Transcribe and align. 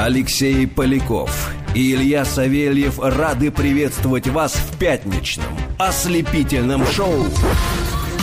Алексей 0.00 0.64
Поляков 0.68 1.50
и 1.74 1.92
Илья 1.92 2.24
Савельев 2.24 3.00
рады 3.00 3.50
приветствовать 3.50 4.28
вас 4.28 4.54
в 4.54 4.78
пятничном 4.78 5.58
ослепительном 5.76 6.86
шоу 6.86 7.26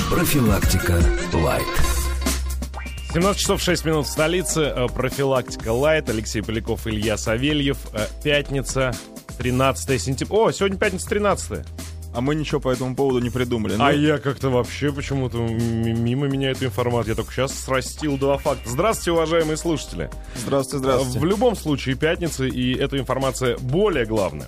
«Профилактика 0.09 0.97
Лайт». 1.33 1.65
17 3.13 3.41
часов 3.41 3.61
6 3.61 3.85
минут 3.85 4.07
в 4.07 4.09
столице. 4.09 4.61
Э, 4.61 4.87
Профилактика 4.87 5.73
Лайт. 5.73 6.09
Алексей 6.09 6.41
Поляков, 6.41 6.87
Илья 6.87 7.17
Савельев. 7.17 7.77
Э, 7.93 8.07
Пятница, 8.23 8.93
13 9.37 10.01
сентября. 10.01 10.37
О, 10.37 10.51
сегодня 10.51 10.77
пятница 10.77 11.09
13 11.09 11.65
А 12.15 12.21
мы 12.21 12.33
ничего 12.35 12.61
по 12.61 12.69
этому 12.69 12.95
поводу 12.95 13.19
не 13.19 13.29
придумали. 13.29 13.73
А 13.73 13.77
Ну, 13.77 13.89
я 13.91 14.17
как-то 14.19 14.49
вообще 14.49 14.91
почему-то 14.93 15.37
мимо 15.39 16.27
меня 16.27 16.51
эту 16.51 16.65
информацию. 16.65 17.11
Я 17.11 17.15
только 17.15 17.33
сейчас 17.33 17.53
срастил 17.53 18.17
два 18.17 18.37
факта. 18.37 18.69
Здравствуйте, 18.69 19.11
уважаемые 19.11 19.57
слушатели. 19.57 20.09
Здравствуйте, 20.35 20.77
здравствуйте. 20.79 21.19
В 21.19 21.25
любом 21.25 21.55
случае, 21.57 21.95
пятница, 21.95 22.45
и 22.45 22.73
эта 22.73 22.97
информация 22.97 23.57
более 23.57 24.05
главная. 24.05 24.47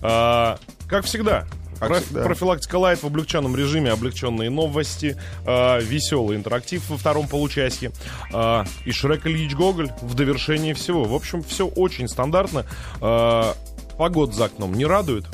А, 0.00 0.58
как 0.88 1.04
всегда, 1.04 1.46
Как 1.78 1.88
про- 1.90 2.00
всегда. 2.00 2.22
профилактика 2.24 2.76
лайт 2.76 3.02
в 3.02 3.06
облегченном 3.06 3.54
режиме, 3.56 3.90
облегченные 3.90 4.48
новости, 4.50 5.16
а, 5.46 5.80
веселый 5.80 6.36
интерактив 6.38 6.88
во 6.88 6.96
втором 6.96 7.28
получасье 7.28 7.92
а, 8.32 8.64
и 8.86 8.90
Шрек 8.90 9.26
Ильич 9.26 9.54
Гоголь 9.54 9.90
в 10.00 10.14
довершении 10.14 10.72
всего. 10.72 11.04
В 11.04 11.14
общем, 11.14 11.42
все 11.42 11.66
очень 11.66 12.08
стандартно. 12.08 12.64
А, 13.02 13.54
погода 13.98 14.32
за 14.32 14.46
окном 14.46 14.72
не 14.74 14.86
радует. 14.86 15.26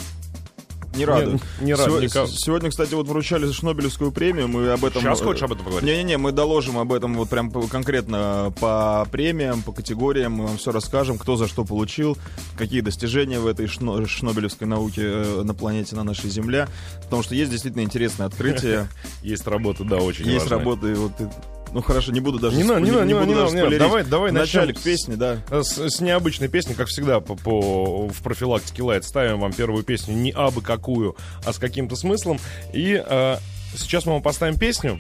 Не 0.98 1.05
радует. 1.05 1.41
Не- 1.61 1.66
не 1.66 1.73
никого. 1.73 2.27
с- 2.27 2.37
Сегодня, 2.41 2.70
кстати, 2.70 2.95
вот 2.95 3.09
вручали 3.09 3.51
Шнобелевскую 3.51 4.12
премию. 4.12 4.48
Мы 4.48 4.69
об 4.70 4.84
этом... 4.84 5.02
Сейчас 5.02 5.21
э, 5.21 5.24
хочешь 5.24 5.43
об 5.43 5.52
этом 5.52 5.65
поговорить? 5.65 5.88
Не-не-не, 5.88 6.19
мы 6.19 6.33
доложим 6.33 6.79
об 6.79 6.93
этом 6.93 7.15
вот 7.15 7.29
прям 7.29 7.51
конкретно 7.51 8.52
по 8.61 9.07
премиям, 9.11 9.62
по 9.62 9.73
категориям. 9.73 10.33
Мы 10.34 10.47
вам 10.47 10.59
все 10.59 10.73
расскажем, 10.73 11.19
кто 11.19 11.37
за 11.37 11.48
что 11.48 11.65
получил, 11.65 12.19
какие 12.57 12.80
достижения 12.80 13.38
в 13.38 13.47
этой 13.47 13.66
шно- 13.66 14.07
шнобелевской 14.07 14.66
науке 14.66 15.02
э, 15.05 15.43
на 15.45 15.55
планете, 15.55 15.96
на 15.96 16.05
нашей 16.05 16.30
Земле. 16.30 16.68
Потому 17.05 17.23
что 17.23 17.35
есть 17.35 17.51
действительно 17.51 17.83
интересные 17.83 18.27
открытия. 18.27 18.88
Есть 19.23 19.46
работа, 19.46 19.85
да, 19.85 19.96
очень 19.96 20.27
Есть 20.27 20.43
важная. 20.51 20.59
работы, 20.59 20.95
вот... 20.95 21.12
Ну 21.73 21.83
хорошо, 21.83 22.13
не 22.13 22.21
буду 22.21 22.38
даже... 22.38 22.57
Не 22.57 22.65
надо, 22.65 22.80
не 22.80 22.91
надо, 22.91 23.05
не 23.05 23.15
надо, 23.15 23.27
буду 23.27 23.37
не 23.38 23.43
даже 23.45 23.55
не 23.55 23.61
спойлерить. 23.61 23.79
Давай, 23.87 24.05
давай 24.05 24.33
начнем 24.33 24.74
к 24.74 24.80
песне, 24.80 25.16
да. 25.16 25.38
С, 25.51 25.79
с 25.79 26.01
необычной 26.01 26.49
песней, 26.49 26.74
как 26.74 26.88
всегда, 26.88 27.21
по, 27.21 27.35
по- 27.35 28.09
в 28.09 28.23
профилактике 28.23 28.83
Лайт 28.83 29.05
ставим 29.05 29.41
вам 29.41 29.52
первую 29.52 29.85
песню 29.85 30.15
не 30.15 30.30
абы 30.30 30.63
какую, 30.63 31.16
а 31.45 31.52
с 31.52 31.59
каким-то 31.59 31.95
смыслом. 31.96 32.39
И 32.73 33.02
э, 33.05 33.37
сейчас 33.77 34.07
мы 34.07 34.13
вам 34.13 34.23
поставим 34.23 34.59
песню. 34.59 34.99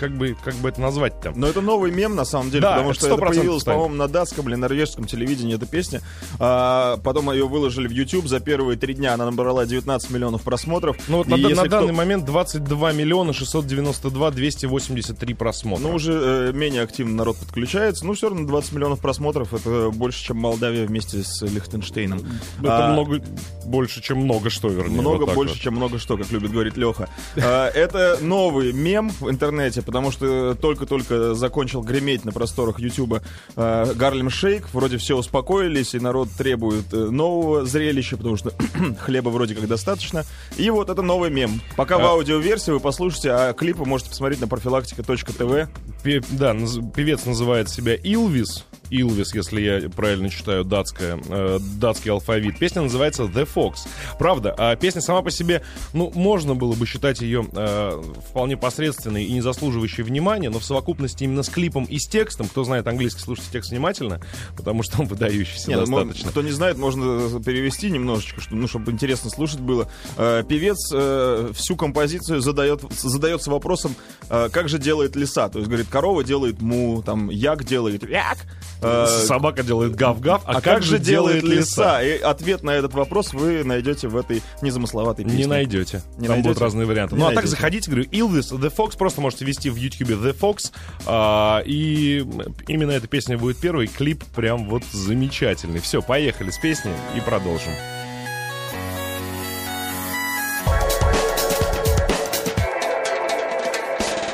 Как 0.00 0.16
бы, 0.16 0.34
как 0.42 0.54
бы 0.54 0.70
это 0.70 0.80
назвать-то? 0.80 1.32
Но 1.36 1.46
это 1.46 1.60
новый 1.60 1.90
мем, 1.92 2.16
на 2.16 2.24
самом 2.24 2.50
деле, 2.50 2.62
Да, 2.62 2.70
потому 2.72 2.90
это 2.92 3.00
что 3.00 3.06
это 3.08 3.16
100% 3.16 3.28
появилось, 3.28 3.64
по-моему, 3.64 3.94
на 3.94 4.08
датском 4.08 4.48
или 4.48 4.54
норвежском 4.56 5.04
телевидении 5.04 5.54
эта 5.54 5.66
песня. 5.66 6.00
А, 6.38 6.96
потом 7.04 7.30
ее 7.30 7.46
выложили 7.46 7.86
в 7.86 7.90
YouTube. 7.90 8.26
За 8.26 8.40
первые 8.40 8.78
три 8.78 8.94
дня 8.94 9.12
она 9.14 9.26
набрала 9.26 9.66
19 9.66 10.10
миллионов 10.10 10.42
просмотров. 10.42 10.96
Ну 11.06 11.18
вот 11.18 11.26
на, 11.28 11.36
на 11.36 11.50
кто- 11.50 11.68
данный 11.68 11.92
момент 11.92 12.24
22 12.24 12.92
миллиона 12.92 13.32
692 13.34 14.30
283 14.30 15.34
просмотра. 15.34 15.82
Ну, 15.86 15.94
уже 15.94 16.12
э, 16.12 16.52
менее 16.54 16.82
активно 16.82 17.14
народ 17.16 17.36
подключается. 17.36 18.06
Ну, 18.06 18.14
все 18.14 18.30
равно 18.30 18.46
20 18.46 18.72
миллионов 18.72 19.00
просмотров 19.00 19.52
это 19.52 19.90
больше, 19.90 20.24
чем 20.24 20.38
Молдавия 20.38 20.86
вместе 20.86 21.22
с 21.22 21.42
Лихтенштейном. 21.42 22.20
это 22.60 22.88
А, 22.88 22.92
много 22.92 23.22
больше, 23.66 24.00
чем 24.02 24.18
много 24.18 24.48
что, 24.50 24.68
вернее. 24.68 25.00
Много 25.00 25.24
вот 25.24 25.34
больше, 25.34 25.54
вот. 25.54 25.62
чем 25.62 25.74
много 25.74 25.98
что, 25.98 26.16
как 26.16 26.30
любит 26.30 26.50
говорить 26.52 26.76
Леха. 26.76 27.08
А, 27.36 27.68
Это 27.68 28.18
новый 28.20 28.72
мем 28.72 29.10
в 29.10 29.28
интернете, 29.30 29.82
потому 29.90 30.12
что 30.12 30.54
только-только 30.54 31.34
закончил 31.34 31.82
греметь 31.82 32.24
на 32.24 32.30
просторах 32.30 32.78
Ютуба 32.78 33.22
а, 33.56 33.92
Гарлем 33.94 34.30
Шейк. 34.30 34.68
Вроде 34.72 34.98
все 34.98 35.16
успокоились, 35.16 35.96
и 35.96 35.98
народ 35.98 36.28
требует 36.38 36.94
э, 36.94 36.96
нового 36.96 37.64
зрелища, 37.64 38.16
потому 38.16 38.36
что 38.36 38.52
хлеба 39.00 39.30
вроде 39.30 39.56
как 39.56 39.66
достаточно. 39.66 40.24
И 40.56 40.70
вот 40.70 40.90
это 40.90 41.02
новый 41.02 41.28
мем. 41.28 41.60
Пока 41.76 41.98
в 41.98 42.02
А- 42.02 42.10
аудиоверсии 42.10 42.70
вы 42.70 42.78
послушайте, 42.78 43.32
а 43.32 43.52
клип 43.52 43.78
вы 43.78 43.84
можете 43.84 44.10
посмотреть 44.10 44.40
на 44.40 44.46
профилактика.тв. 44.46 45.68
Да, 46.04 46.54
певец 46.94 47.24
называет 47.26 47.68
себя 47.68 47.94
Илвис. 47.94 48.64
Илвис, 48.90 49.34
если 49.34 49.60
я 49.60 49.88
правильно 49.88 50.28
читаю 50.30 50.64
датское, 50.64 51.18
э, 51.28 51.58
датский 51.78 52.10
алфавит. 52.10 52.58
Песня 52.58 52.82
называется 52.82 53.22
The 53.22 53.48
Fox. 53.52 53.86
Правда, 54.18 54.54
а 54.58 54.74
песня 54.76 55.00
сама 55.00 55.22
по 55.22 55.30
себе, 55.30 55.62
ну, 55.92 56.10
можно 56.14 56.54
было 56.54 56.74
бы 56.74 56.86
считать 56.86 57.20
ее 57.20 57.46
э, 57.52 58.02
вполне 58.30 58.56
посредственной 58.56 59.24
и 59.24 59.32
не 59.32 59.40
заслуживающей 59.40 60.02
внимания, 60.02 60.50
но 60.50 60.58
в 60.58 60.64
совокупности 60.64 61.24
именно 61.24 61.42
с 61.42 61.48
клипом 61.48 61.84
и 61.84 61.98
с 61.98 62.08
текстом, 62.08 62.48
кто 62.48 62.64
знает 62.64 62.86
английский, 62.88 63.20
слушайте 63.20 63.50
текст 63.52 63.70
внимательно, 63.70 64.20
потому 64.56 64.82
что 64.82 65.00
он 65.00 65.06
выдающийся 65.06 65.70
Нет, 65.70 65.86
мо- 65.86 66.00
достаточно. 66.00 66.30
кто 66.30 66.42
не 66.42 66.50
знает, 66.50 66.76
можно 66.76 67.40
перевести 67.40 67.90
немножечко, 67.90 68.40
что, 68.40 68.56
ну, 68.56 68.66
чтобы 68.66 68.90
интересно 68.90 69.30
слушать 69.30 69.60
было. 69.60 69.88
Э, 70.16 70.42
певец 70.48 70.90
э, 70.92 71.52
всю 71.54 71.76
композицию 71.76 72.40
задает, 72.40 72.82
задается 72.92 73.50
вопросом, 73.52 73.94
э, 74.28 74.48
как 74.52 74.68
же 74.68 74.78
делает 74.78 75.14
лиса. 75.14 75.48
То 75.48 75.58
есть, 75.60 75.68
говорит, 75.68 75.86
корова 75.90 76.24
делает 76.24 76.60
му, 76.62 77.02
там, 77.02 77.30
як 77.30 77.64
делает 77.64 78.08
як. 78.08 78.38
Э, 78.82 79.06
Собака 79.26 79.62
делает 79.62 79.94
гав-гав, 79.94 80.42
а, 80.46 80.52
а 80.56 80.60
как 80.62 80.82
же 80.82 80.98
делает 80.98 81.42
лиса? 81.42 82.02
И 82.02 82.18
ответ 82.18 82.62
на 82.62 82.70
этот 82.70 82.94
вопрос 82.94 83.34
вы 83.34 83.62
найдете 83.62 84.08
в 84.08 84.16
этой 84.16 84.42
незамысловатой 84.62 85.26
песне. 85.26 85.40
Не 85.40 85.46
найдете. 85.46 86.02
Не 86.16 86.28
Там 86.28 86.36
найдете? 86.36 86.48
будут 86.48 86.62
разные 86.62 86.86
варианты. 86.86 87.14
Не 87.14 87.20
ну 87.20 87.26
а 87.26 87.28
так 87.28 87.36
найдете. 87.44 87.56
заходите, 87.56 87.90
говорю, 87.90 88.06
Ilvis, 88.10 88.52
The 88.58 88.72
Fox, 88.74 88.96
просто 88.96 89.20
можете 89.20 89.44
ввести 89.44 89.68
в 89.68 89.76
YouTube 89.76 90.08
The 90.10 90.34
Fox. 90.38 90.72
а, 91.06 91.62
и 91.66 92.24
именно 92.68 92.92
эта 92.92 93.06
песня 93.06 93.36
будет 93.36 93.58
первой. 93.58 93.86
Клип 93.86 94.24
прям 94.34 94.66
вот 94.68 94.84
замечательный. 94.92 95.80
Все, 95.80 96.00
поехали 96.00 96.50
с 96.50 96.58
песни 96.58 96.92
и 97.16 97.20
продолжим. 97.20 97.72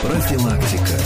Профилактика 0.03 0.99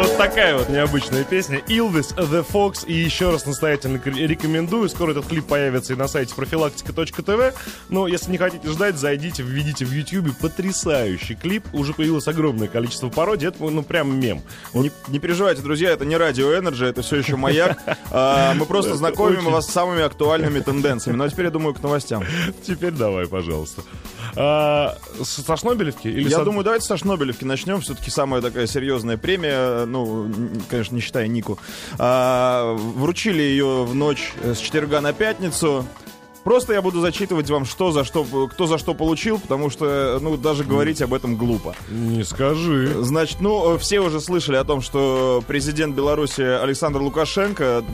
Вот 0.00 0.16
такая 0.16 0.56
вот 0.56 0.70
необычная 0.70 1.24
песня. 1.24 1.58
Ilvis, 1.68 2.16
The 2.16 2.42
Fox. 2.50 2.86
И 2.86 2.94
еще 2.94 3.30
раз 3.30 3.44
настоятельно 3.44 4.00
рекомендую. 4.02 4.88
Скоро 4.88 5.10
этот 5.10 5.26
клип 5.26 5.44
появится 5.46 5.92
и 5.92 5.96
на 5.96 6.08
сайте 6.08 6.34
профилактика.тв. 6.34 7.54
Но 7.90 8.08
если 8.08 8.30
не 8.30 8.38
хотите 8.38 8.66
ждать, 8.70 8.96
зайдите, 8.96 9.42
введите 9.42 9.84
в 9.84 9.92
YouTube 9.92 10.34
потрясающий 10.38 11.34
клип. 11.34 11.66
Уже 11.74 11.92
появилось 11.92 12.26
огромное 12.28 12.66
количество 12.66 13.10
пародий. 13.10 13.48
Это, 13.48 13.62
ну, 13.62 13.82
прям 13.82 14.18
мем. 14.18 14.40
Не, 14.72 14.90
не 15.08 15.18
переживайте, 15.18 15.60
друзья, 15.60 15.90
это 15.90 16.06
не 16.06 16.16
радио 16.16 16.50
Energy, 16.54 16.86
это 16.86 17.02
все 17.02 17.16
еще 17.16 17.36
маяк. 17.36 17.78
А, 18.12 18.54
Мы 18.54 18.64
просто 18.66 18.96
знакомим 18.96 19.44
вас 19.44 19.66
с 19.66 19.70
самыми 19.72 20.02
актуальными 20.02 20.60
тенденциями. 20.60 21.16
Ну 21.16 21.24
а 21.24 21.28
теперь 21.28 21.44
я 21.44 21.50
думаю 21.50 21.74
к 21.74 21.82
новостям. 21.82 22.24
Теперь 22.66 22.90
давай, 22.90 23.26
пожалуйста. 23.28 23.82
А, 24.36 24.96
со 25.22 25.56
Шнобелевки? 25.56 26.08
Я 26.08 26.40
думаю, 26.40 26.64
давайте 26.64 26.86
со 26.86 26.96
Шнобелевки 26.96 27.44
начнем. 27.44 27.80
Все-таки 27.80 28.10
самая 28.10 28.42
такая 28.42 28.66
серьезная 28.66 29.16
премия, 29.16 29.86
ну, 29.90 30.30
конечно, 30.68 30.94
не 30.94 31.00
считая 31.00 31.26
Нику. 31.26 31.58
А, 31.98 32.74
вручили 32.74 33.42
ее 33.42 33.84
в 33.84 33.94
ночь 33.94 34.32
с 34.42 34.58
четверга 34.58 35.00
на 35.00 35.12
пятницу. 35.12 35.86
Просто 36.44 36.72
я 36.72 36.82
буду 36.82 37.00
зачитывать 37.00 37.50
вам, 37.50 37.64
что 37.64 37.92
за 37.92 38.04
что, 38.04 38.24
кто 38.50 38.66
за 38.66 38.78
что 38.78 38.94
получил, 38.94 39.38
потому 39.38 39.68
что, 39.68 40.18
ну, 40.20 40.36
даже 40.36 40.64
говорить 40.64 41.02
об 41.02 41.12
этом 41.12 41.36
глупо. 41.36 41.74
Не 41.90 42.24
скажи. 42.24 43.02
Значит, 43.02 43.40
ну, 43.40 43.74
э, 43.74 43.78
все 43.78 44.00
уже 44.00 44.20
слышали 44.20 44.56
о 44.56 44.64
том, 44.64 44.80
что 44.80 45.44
президент 45.46 45.94
Беларуси 45.94 46.40
Александр 46.40 47.00
Лукашенко 47.00 47.84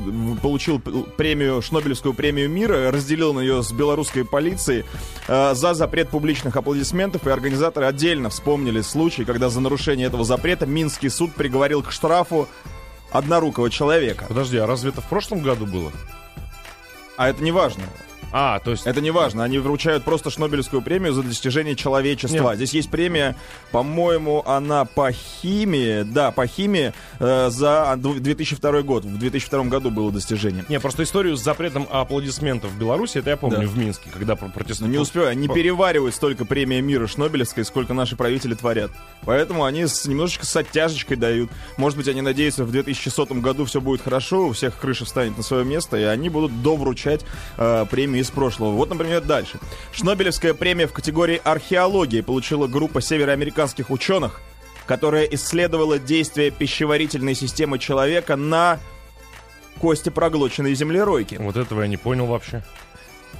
получил 0.42 0.80
премию, 0.80 1.60
Шнобелевскую 1.60 2.14
премию 2.14 2.48
мира, 2.48 2.92
разделил 2.92 3.38
ее 3.40 3.62
с 3.62 3.72
белорусской 3.72 4.24
полицией 4.24 4.84
э, 5.26 5.54
за 5.54 5.74
запрет 5.74 6.10
публичных 6.10 6.56
аплодисментов, 6.56 7.26
и 7.26 7.30
организаторы 7.30 7.86
отдельно 7.86 8.30
вспомнили 8.30 8.80
случай, 8.80 9.24
когда 9.24 9.48
за 9.48 9.60
нарушение 9.60 10.06
этого 10.06 10.24
запрета 10.24 10.66
Минский 10.66 11.08
суд 11.08 11.34
приговорил 11.34 11.82
к 11.82 11.90
штрафу 11.90 12.48
однорукого 13.10 13.70
человека. 13.70 14.26
Подожди, 14.28 14.56
а 14.58 14.66
разве 14.66 14.90
это 14.90 15.00
в 15.00 15.08
прошлом 15.08 15.40
году 15.42 15.66
было? 15.66 15.90
А 17.16 17.28
это 17.28 17.42
не 17.42 17.50
важно. 17.50 17.82
А, 18.38 18.58
то 18.58 18.72
есть... 18.72 18.86
Это 18.86 19.00
не 19.00 19.10
важно. 19.10 19.44
Они 19.44 19.58
вручают 19.58 20.04
просто 20.04 20.28
Шнобелевскую 20.28 20.82
премию 20.82 21.14
за 21.14 21.22
достижение 21.22 21.74
человечества. 21.74 22.50
Нет. 22.50 22.56
Здесь 22.56 22.74
есть 22.74 22.90
премия, 22.90 23.34
по-моему, 23.70 24.42
она 24.46 24.84
по 24.84 25.10
химии. 25.10 26.02
Да, 26.02 26.32
по 26.32 26.46
химии 26.46 26.92
э, 27.18 27.48
за 27.48 27.96
2002 27.96 28.82
год. 28.82 29.06
В 29.06 29.16
2002 29.16 29.64
году 29.64 29.90
было 29.90 30.12
достижение. 30.12 30.66
Не, 30.68 30.78
просто 30.80 31.04
историю 31.04 31.38
с 31.38 31.42
запретом 31.42 31.88
аплодисментов 31.90 32.72
в 32.72 32.78
Беларуси, 32.78 33.16
это 33.16 33.30
я 33.30 33.38
помню 33.38 33.60
Да. 33.60 33.66
в 33.66 33.78
Минске, 33.78 34.10
когда 34.12 34.36
протестовали. 34.36 34.92
не 34.92 34.98
успеваю, 34.98 35.34
не 35.38 35.48
переваривают 35.48 36.14
столько 36.14 36.44
премии 36.44 36.80
мира 36.82 37.06
Шнобелевской, 37.06 37.64
сколько 37.64 37.94
наши 37.94 38.16
правители 38.16 38.52
творят. 38.52 38.90
Поэтому 39.24 39.64
они 39.64 39.86
с, 39.86 40.04
немножечко 40.04 40.44
с 40.44 40.54
оттяжечкой 40.54 41.16
дают. 41.16 41.50
Может 41.78 41.96
быть, 41.96 42.08
они 42.08 42.20
надеются, 42.20 42.64
в 42.66 42.70
2100 42.70 43.24
году 43.36 43.64
все 43.64 43.80
будет 43.80 44.02
хорошо, 44.02 44.48
у 44.48 44.52
всех 44.52 44.78
крыша 44.78 45.06
встанет 45.06 45.38
на 45.38 45.42
свое 45.42 45.64
место, 45.64 45.96
и 45.96 46.02
они 46.02 46.28
будут 46.28 46.60
довручать 46.60 47.24
э, 47.56 47.86
премии 47.90 48.25
из 48.26 48.30
прошлого. 48.30 48.72
Вот, 48.72 48.90
например, 48.90 49.22
дальше. 49.22 49.58
Шнобелевская 49.92 50.52
премия 50.54 50.86
в 50.86 50.92
категории 50.92 51.40
археологии 51.42 52.20
получила 52.20 52.66
группа 52.66 53.00
североамериканских 53.00 53.90
ученых, 53.90 54.40
которая 54.86 55.24
исследовала 55.24 55.98
действие 55.98 56.50
пищеварительной 56.50 57.34
системы 57.34 57.78
человека 57.78 58.36
на 58.36 58.78
кости 59.80 60.08
проглоченной 60.08 60.74
землеройки. 60.74 61.36
Вот 61.38 61.56
этого 61.56 61.82
я 61.82 61.88
не 61.88 61.96
понял 61.96 62.26
вообще. 62.26 62.64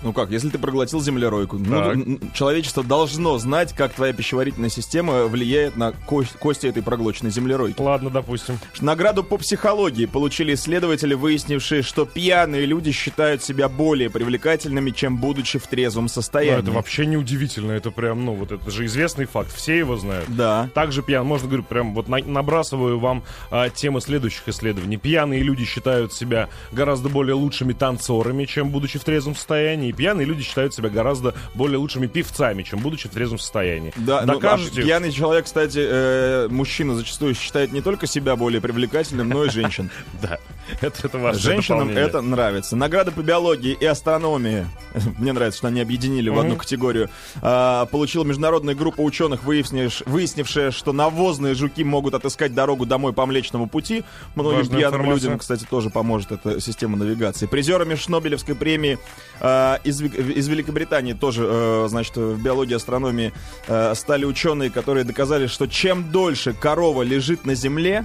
Ну 0.03 0.13
как, 0.13 0.31
если 0.31 0.49
ты 0.51 0.59
проглотил 0.59 1.01
землеройку, 1.01 1.59
ну, 1.59 2.19
человечество 2.35 2.83
должно 2.85 3.39
знать, 3.39 3.73
как 3.73 3.93
твоя 3.95 4.13
пищеварительная 4.13 4.69
система 4.69 5.25
влияет 5.27 5.77
на 5.77 5.93
кость- 6.07 6.37
кости 6.39 6.67
этой 6.67 6.83
проглоченной 6.83 7.31
землеройки. 7.31 7.81
Ладно, 7.81 8.11
допустим. 8.11 8.59
Награду 8.81 9.25
по 9.25 9.39
психологии 9.39 10.07
получили 10.07 10.55
исследователи, 10.55 11.15
выяснившие, 11.15 11.83
что 11.83 12.05
пьяные 12.05 12.67
люди 12.67 12.93
считают 12.93 13.43
себя 13.43 13.69
более 13.69 14.11
привлекательными, 14.11 14.91
чем 14.91 15.17
будучи 15.19 15.59
в 15.59 15.67
трезвом 15.67 16.05
Ну, 16.05 16.09
состоянии. 16.09 16.61
это 16.63 16.71
вообще 16.73 17.07
не 17.07 17.17
удивительно. 17.17 17.73
Это 17.73 17.91
прям, 17.91 18.25
ну, 18.25 18.35
вот 18.35 18.53
это 18.53 18.71
же 18.71 18.85
известный 18.87 19.25
факт. 19.27 19.53
Все 19.55 19.79
его 19.79 19.97
знают. 19.97 20.27
Да. 20.29 20.69
Также 20.75 21.03
пьян, 21.03 21.27
можно 21.27 21.49
говорить, 21.49 21.67
прям 21.67 21.95
вот 21.95 22.09
на- 22.09 22.19
набрасываю 22.19 22.99
вам 22.99 23.25
а, 23.51 23.71
темы 23.71 24.01
следующих 24.01 24.49
исследований. 24.49 24.97
Пьяные 24.97 25.43
люди 25.43 25.65
считают 25.65 26.13
себя 26.13 26.49
гораздо 26.73 27.09
более 27.09 27.35
лучшими 27.35 27.73
танцорами, 27.73 28.45
чем 28.45 28.71
будучи 28.71 28.99
в 28.99 29.05
трезвом 29.05 29.35
состоянии. 29.35 29.86
И 29.89 29.93
пьяные 29.93 30.27
люди 30.27 30.43
считают 30.43 30.75
себя 30.75 30.89
гораздо 30.89 31.35
более 31.55 31.79
лучшими 31.79 32.07
певцами, 32.07 32.63
чем 32.63 32.81
будучи 32.81 33.09
в 33.09 33.13
трезвом 33.13 33.39
состоянии. 33.39 33.93
Да, 33.97 34.23
ну, 34.23 34.33
а 34.33 34.35
Докажете? 34.37 34.83
пьяный 34.83 35.13
человек, 35.13 35.45
кстати, 35.45 35.79
э, 35.81 36.49
мужчина 36.51 36.95
зачастую 36.95 37.35
считает 37.35 37.73
не 37.73 37.81
только 37.81 38.07
себя 38.07 38.37
более 38.37 38.61
привлекательным, 38.61 39.29
но 39.29 39.45
и 39.45 39.51
женщин. 39.51 39.91
Да. 40.23 40.39
Это, 40.81 41.07
это 41.07 41.19
важное 41.19 41.43
Женщинам 41.43 41.91
это 41.91 42.21
нравится. 42.21 42.77
Награды 42.77 43.13
по 43.13 43.21
биологии 43.21 43.77
и 43.79 43.85
астрономии, 43.85 44.67
мне 45.19 45.33
нравится, 45.33 45.59
что 45.59 45.69
они 45.69 45.81
объединили 45.81 46.29
в 46.29 46.39
одну 46.39 46.57
категорию, 46.57 47.09
а, 47.43 47.87
получила 47.87 48.25
международная 48.25 48.75
группа 48.75 49.01
ученых, 49.01 49.45
выяснивш- 49.45 50.03
выяснившая, 50.07 50.71
что 50.71 50.93
навозные 50.93 51.55
жуки 51.55 51.85
могут 51.85 52.15
отыскать 52.15 52.55
дорогу 52.55 52.87
домой 52.87 53.13
по 53.13 53.27
Млечному 53.27 53.69
пути. 53.69 54.05
Многим 54.35 54.59
Важная 54.59 54.79
пьяным 54.79 55.01
информация. 55.01 55.25
людям, 55.25 55.39
кстати, 55.39 55.65
тоже 55.69 55.91
поможет 55.91 56.33
эта 56.33 56.61
система 56.61 56.97
навигации. 56.97 57.47
Призерами 57.47 57.95
Шнобелевской 57.95 58.55
премии 58.55 58.99
а, 59.41 59.81
из, 59.85 60.01
из 60.01 60.49
Великобритании 60.49 61.13
тоже, 61.13 61.47
э, 61.49 61.87
значит, 61.89 62.17
в 62.17 62.43
биологии 62.43 62.73
и 62.73 62.77
астрономии 62.77 63.33
э, 63.69 63.95
стали 63.95 64.25
ученые, 64.25 64.71
которые 64.71 65.05
доказали, 65.05 65.47
что 65.47 65.67
чем 65.67 66.11
дольше 66.11 66.53
корова 66.53 67.03
лежит 67.03 67.45
на 67.45 67.55
земле, 67.55 68.05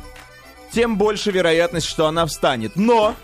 тем 0.74 0.98
больше 0.98 1.32
вероятность, 1.32 1.88
что 1.88 2.08
она 2.08 2.26
встанет. 2.26 2.76
Но, 2.76 3.16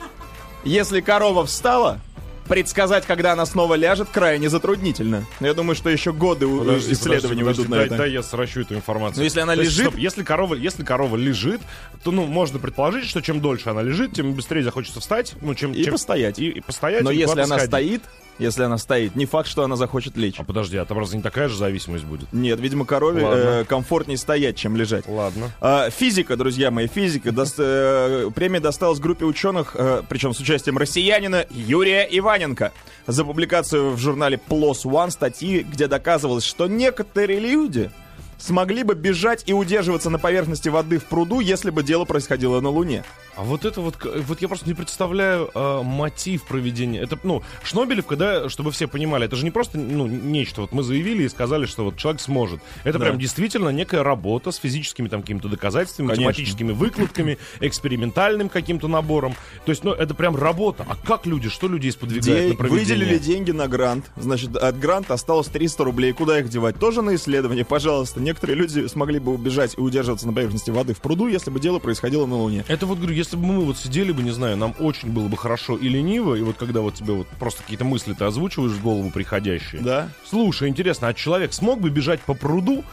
если 0.64 1.02
корова 1.02 1.46
встала, 1.46 2.00
предсказать, 2.48 3.06
когда 3.06 3.34
она 3.34 3.46
снова 3.46 3.74
ляжет, 3.74 4.08
крайне 4.12 4.50
затруднительно. 4.50 5.26
Я 5.42 5.54
думаю, 5.54 5.76
что 5.76 5.90
еще 5.90 6.14
годы 6.14 6.48
Подожди, 6.48 6.94
исследований 6.94 7.42
подожди, 7.44 7.62
уйдут 7.62 7.66
подожди, 7.66 7.70
на 7.72 7.76
дай, 7.78 7.86
это. 7.88 7.98
дай 7.98 8.12
я 8.12 8.24
сращу 8.24 8.62
эту 8.62 8.76
информацию. 8.76 9.18
Ну, 9.20 9.24
если 9.26 9.42
она 9.42 9.54
То 9.56 9.62
есть, 9.62 9.74
лежит- 9.74 9.88
стоп, 9.92 10.00
если 10.00 10.24
корова, 10.24 10.54
если 10.56 10.84
корова 10.86 11.18
лежит, 11.18 11.60
то 12.06 12.12
ну 12.12 12.26
можно 12.26 12.58
предположить, 12.58 13.06
что 13.10 13.22
чем 13.22 13.42
дольше 13.42 13.70
она 13.70 13.82
лежит, 13.82 14.14
тем 14.14 14.34
быстрее 14.34 14.64
захочется 14.64 15.02
встать, 15.02 15.34
ну 15.42 15.56
чем 15.56 15.74
И 15.74 15.84
чем- 15.84 15.92
постоять. 15.92 16.40
и, 16.40 16.48
и 16.50 16.62
постоять. 16.62 17.04
Но 17.04 17.12
и 17.12 17.18
если 17.18 17.42
она 17.42 17.58
сходить. 17.60 17.68
стоит, 17.68 18.02
если 18.40 18.64
она 18.64 18.78
стоит, 18.78 19.16
не 19.16 19.26
факт, 19.26 19.48
что 19.48 19.64
она 19.64 19.76
захочет 19.76 20.18
лечь. 20.18 20.36
А 20.40 20.44
подожди, 20.44 20.78
а 20.78 20.86
там 20.86 21.00
разве 21.00 21.18
не 21.18 21.24
такая 21.24 21.48
же 21.50 21.58
зависимость 21.58 22.06
будет? 22.06 22.32
Нет, 22.32 22.60
видимо, 22.60 22.86
корове 22.86 23.24
э, 23.26 23.66
комфортнее 23.66 24.18
стоять, 24.18 24.56
чем 24.56 24.76
лежать. 24.76 25.08
Ладно. 25.08 25.52
А, 25.62 25.90
Физика, 25.90 26.36
друзья 26.36 26.72
мои, 26.72 26.88
физика. 26.88 27.30
Дос- 27.30 27.56
э, 27.58 28.30
премия 28.34 28.60
досталась 28.60 29.00
группе 29.00 29.26
ученых, 29.26 29.76
э, 29.76 30.04
причем 30.08 30.34
с 30.34 30.40
участием 30.40 30.78
россиянина 30.78 31.46
Юрия 31.50 32.08
Иваненко, 32.10 32.72
за 33.08 33.24
публикацию 33.24 33.92
в 33.92 33.98
журнале 33.98 34.40
PLOS 34.50 34.84
ONE 34.86 35.12
статьи, 35.12 35.60
где 35.70 35.88
доказывалось, 35.88 36.44
что 36.44 36.68
некоторые 36.68 37.40
люди 37.40 37.90
смогли 38.38 38.84
бы 38.84 38.96
бежать 38.96 39.44
и 39.48 39.54
удерживаться 39.54 40.10
на 40.10 40.20
поверхности 40.20 40.70
воды 40.70 41.00
в 41.00 41.06
пруду, 41.06 41.40
если 41.40 41.70
бы 41.70 41.84
дело 41.84 42.06
происходило 42.06 42.60
на 42.62 42.70
Луне. 42.70 43.04
А 43.36 43.44
вот 43.44 43.66
это 43.66 43.82
вот, 43.82 43.96
вот 44.04 44.42
я 44.42 44.48
просто 44.48 44.68
не 44.68 44.74
представляю 44.74 45.52
а, 45.54 45.84
мотив 45.84 46.44
проведения. 46.48 47.00
Это, 47.02 47.20
ну, 47.24 47.44
Шнобелевка, 47.64 48.16
да, 48.16 48.50
чтобы 48.50 48.72
все 48.72 48.88
понимали, 48.88 49.26
это 49.26 49.36
же 49.36 49.44
не 49.44 49.52
просто, 49.52 49.78
ну, 49.78 50.08
нечто. 50.08 50.62
Вот 50.62 50.72
мы 50.72 50.82
заявили 50.82 51.24
и 51.24 51.30
сказали, 51.30 51.68
что 51.68 51.84
вот 51.84 51.98
человек 51.98 52.20
сможет. 52.22 52.62
Это 52.84 52.98
Да. 52.98 53.06
прям 53.06 53.20
действительно 53.20 53.70
некая 53.70 54.02
работа 54.04 54.52
с 54.52 54.56
физическими 54.58 55.08
там 55.08 55.22
какими-то 55.22 55.50
доказательствами, 55.50 56.08
Конечно. 56.08 56.26
математическими 56.26 56.72
выкладками, 56.72 57.38
экспериментальным 57.60 58.50
каким-то 58.50 58.88
набором. 58.88 59.36
То 59.66 59.72
есть, 59.72 59.84
ну, 59.84 59.92
это 59.92 60.14
прям 60.16 60.36
работа. 60.36 60.86
А 60.90 60.96
как 60.96 61.26
люди, 61.28 61.50
что 61.50 61.68
людей 61.68 61.92
сподвигает 61.92 62.44
Де- 62.44 62.50
на 62.50 62.56
проведение? 62.56 62.86
выделили 62.86 63.18
деньги 63.20 63.52
на 63.52 63.68
грант. 63.68 64.06
Значит, 64.16 64.56
от 64.56 64.80
гранта 64.80 65.14
осталось 65.14 65.48
300 65.48 65.84
рублей. 65.84 66.12
Куда 66.12 66.40
их 66.40 66.50
девать? 66.50 66.80
Тоже 66.80 67.02
на 67.04 67.14
исследование, 67.16 67.66
пожалуйста. 67.66 68.20
Некоторые 68.28 68.58
люди 68.58 68.86
смогли 68.88 69.20
бы 69.20 69.34
убежать 69.34 69.76
и 69.78 69.80
удерживаться 69.80 70.28
на 70.28 70.34
поверхности 70.34 70.70
воды 70.70 70.94
в 70.94 71.00
пруду, 71.00 71.28
если 71.28 71.50
бы 71.50 71.62
дело 71.62 71.80
происходило 71.80 72.26
на 72.26 72.36
Луне. 72.36 72.66
Это 72.68 72.86
вот, 72.86 72.98
говорю, 72.98 73.14
если 73.14 73.38
бы 73.38 73.46
мы 73.46 73.64
вот 73.64 73.78
сидели 73.78 74.12
бы, 74.12 74.22
не 74.22 74.32
знаю, 74.32 74.58
нам 74.58 74.76
очень 74.80 75.14
было 75.14 75.30
бы 75.30 75.38
хорошо 75.38 75.78
и 75.78 75.88
лениво, 75.88 76.36
и 76.36 76.42
вот 76.42 76.58
когда 76.58 76.82
вот 76.82 76.96
тебе 76.96 77.14
вот 77.14 77.28
просто 77.40 77.64
какие-то 77.64 77.86
мысли 77.86 78.12
ты 78.12 78.26
озвучиваешь 78.26 78.74
в 78.74 78.84
голову 78.84 79.12
приходящие. 79.12 79.80
Да? 79.80 80.10
Слушай, 80.30 80.68
интересно, 80.68 81.08
а 81.08 81.14
человек 81.14 81.54
смог 81.54 81.80
бы 81.80 81.90
бежать 81.90 82.20
по 82.20 82.34
пруду, 82.34 82.84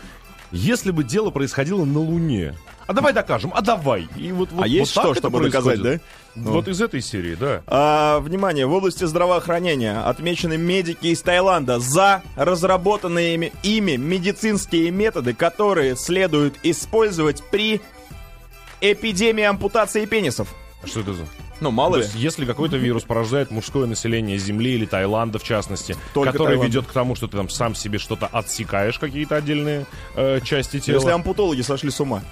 если 0.54 0.90
бы 0.92 1.04
дело 1.04 1.30
происходило 1.30 1.84
на 1.84 1.98
Луне? 1.98 2.54
А 2.86 2.92
давай 2.92 3.12
докажем, 3.12 3.50
а 3.54 3.62
давай. 3.62 4.08
И 4.16 4.30
вот, 4.30 4.52
вот, 4.52 4.62
А 4.62 4.66
есть 4.68 4.94
вот 4.94 5.02
так 5.02 5.12
что, 5.14 5.20
чтобы 5.20 5.40
доказать, 5.44 5.80
происходит. 5.80 6.02
да? 6.34 6.50
Вот 6.50 6.68
из 6.68 6.80
этой 6.80 7.00
серии, 7.00 7.34
да. 7.34 7.62
А, 7.66 8.20
внимание, 8.20 8.66
в 8.66 8.72
области 8.72 9.04
здравоохранения 9.04 9.98
отмечены 10.04 10.56
медики 10.58 11.06
из 11.06 11.22
Таиланда 11.22 11.78
за 11.80 12.22
разработанные 12.36 13.34
ими, 13.34 13.52
ими 13.62 13.96
медицинские 13.96 14.90
методы, 14.90 15.32
которые 15.32 15.96
следует 15.96 16.54
использовать 16.62 17.42
при 17.50 17.80
эпидемии 18.80 19.44
ампутации 19.44 20.04
пенисов. 20.04 20.54
А 20.82 20.86
Что 20.86 21.00
это 21.00 21.14
за... 21.14 21.24
Ну, 21.64 21.70
мало 21.70 21.92
То 21.92 21.96
ли. 22.00 22.02
есть, 22.04 22.14
если 22.16 22.44
какой-то 22.44 22.76
вирус 22.76 23.04
поражает 23.04 23.50
мужское 23.50 23.86
население 23.86 24.36
Земли 24.36 24.74
или 24.74 24.84
Таиланда, 24.84 25.38
в 25.38 25.44
частности, 25.44 25.96
Только 26.12 26.32
который 26.32 26.48
Таиланда. 26.48 26.66
ведет 26.66 26.86
к 26.86 26.92
тому, 26.92 27.14
что 27.14 27.26
ты 27.26 27.38
там 27.38 27.48
сам 27.48 27.74
себе 27.74 27.98
что-то 27.98 28.26
отсекаешь, 28.26 28.98
какие-то 28.98 29.36
отдельные 29.36 29.86
э, 30.14 30.40
части 30.44 30.78
тела. 30.78 30.96
Если 30.96 31.10
ампутологи 31.10 31.62
сошли 31.62 31.90
с 31.90 31.98
ума. 32.00 32.22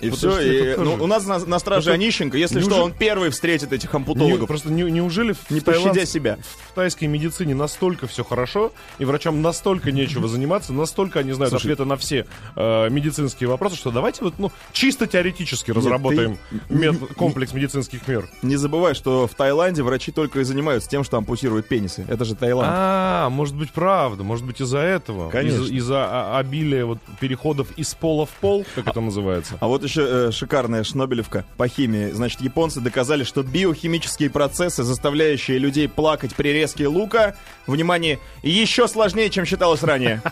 И 0.00 0.08
Подожди, 0.10 0.16
все, 0.50 0.74
и, 0.74 0.76
ну, 0.78 0.94
у 0.94 1.06
нас 1.06 1.26
на, 1.26 1.38
на 1.38 1.58
страже 1.58 1.92
Онищенко, 1.92 2.38
если 2.38 2.56
Неужели- 2.56 2.72
что, 2.74 2.84
он 2.84 2.92
первый 2.94 3.28
встретит 3.30 3.72
этих 3.72 3.92
Не- 3.92 3.96
ампутологов, 3.98 4.48
просто 4.48 4.70
не- 4.70 4.90
неужели 4.90 5.32
в 5.32 5.50
не 5.50 5.60
Таиланд- 5.60 5.88
пощадя 5.88 6.06
себя. 6.06 6.38
в 6.70 6.74
тайской 6.74 7.06
медицине 7.08 7.54
настолько 7.54 8.06
все 8.06 8.24
хорошо, 8.24 8.72
и 8.98 9.04
врачам 9.04 9.42
настолько 9.42 9.92
нечего 9.92 10.26
заниматься, 10.28 10.72
настолько 10.72 11.18
они 11.18 11.32
знают 11.32 11.50
Слушай, 11.50 11.72
ответы 11.72 11.84
на 11.84 11.96
все 11.96 12.26
э, 12.56 12.88
медицинские 12.90 13.48
вопросы, 13.48 13.76
что 13.76 13.90
давайте 13.90 14.24
вот, 14.24 14.34
ну, 14.38 14.50
чисто 14.72 15.06
теоретически 15.06 15.70
разработаем 15.70 16.38
ты- 16.50 16.74
мет- 16.74 16.94
н- 16.96 17.02
н- 17.02 17.06
комплекс 17.14 17.52
медицинских 17.52 18.06
мер. 18.08 18.28
Не 18.42 18.56
забывай, 18.56 18.94
что 18.94 19.26
в 19.26 19.34
Таиланде 19.34 19.82
врачи 19.82 20.12
только 20.12 20.40
и 20.40 20.44
занимаются 20.44 20.88
тем, 20.88 21.04
что 21.04 21.18
ампутируют 21.18 21.68
пенисы. 21.68 22.06
Это 22.08 22.24
же 22.24 22.34
Таиланд. 22.34 22.68
А, 22.72 23.28
может 23.28 23.54
быть, 23.54 23.70
правда, 23.72 24.22
может 24.22 24.46
быть, 24.46 24.60
из-за 24.62 24.78
этого. 24.78 25.28
Конечно. 25.30 25.62
Из- 25.64 25.70
Из-за 25.70 26.06
а, 26.08 26.38
обилия 26.38 26.86
вот 26.86 26.98
переходов 27.20 27.68
из 27.76 27.94
пола 27.94 28.24
в 28.26 28.30
пол, 28.30 28.64
как 28.74 28.88
это 28.88 29.00
называется. 29.00 29.56
А 29.60 29.66
вот 29.66 29.84
еще 29.90 30.06
э, 30.08 30.30
шикарная 30.30 30.84
шнобелевка 30.84 31.44
по 31.56 31.66
химии. 31.66 32.10
Значит, 32.12 32.40
японцы 32.40 32.80
доказали, 32.80 33.24
что 33.24 33.42
биохимические 33.42 34.30
процессы, 34.30 34.84
заставляющие 34.84 35.58
людей 35.58 35.88
плакать 35.88 36.34
при 36.36 36.50
резке 36.50 36.86
лука, 36.86 37.36
внимание, 37.66 38.20
еще 38.42 38.86
сложнее, 38.86 39.30
чем 39.30 39.44
считалось 39.44 39.82
ранее. 39.82 40.22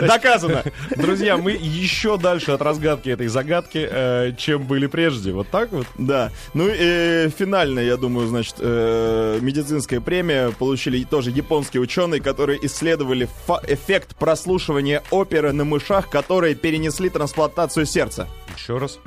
Доказано. 0.00 0.64
Друзья, 0.96 1.36
мы 1.36 1.52
еще 1.52 2.18
дальше 2.18 2.52
от 2.52 2.62
разгадки 2.62 3.08
этой 3.08 3.28
загадки, 3.28 3.86
э, 3.90 4.32
чем 4.36 4.64
были 4.64 4.86
прежде. 4.86 5.32
Вот 5.32 5.48
так 5.48 5.72
вот? 5.72 5.86
Да. 5.96 6.30
Ну 6.54 6.68
и 6.68 6.76
э, 6.78 7.30
финально, 7.30 7.80
я 7.80 7.96
думаю, 7.96 8.28
значит, 8.28 8.56
э, 8.58 9.38
медицинская 9.40 10.00
премия 10.00 10.50
получили 10.50 11.02
тоже 11.04 11.30
японские 11.30 11.80
ученые, 11.82 12.20
которые 12.20 12.64
исследовали 12.64 13.28
эффект 13.66 14.16
прослушивания 14.16 15.02
оперы 15.10 15.52
на 15.52 15.64
мышах, 15.64 16.08
которые 16.10 16.54
перенесли 16.54 17.08
трансплантацию 17.10 17.86
сердца. 17.86 18.28
Еще 18.56 18.78
раз. 18.78 18.98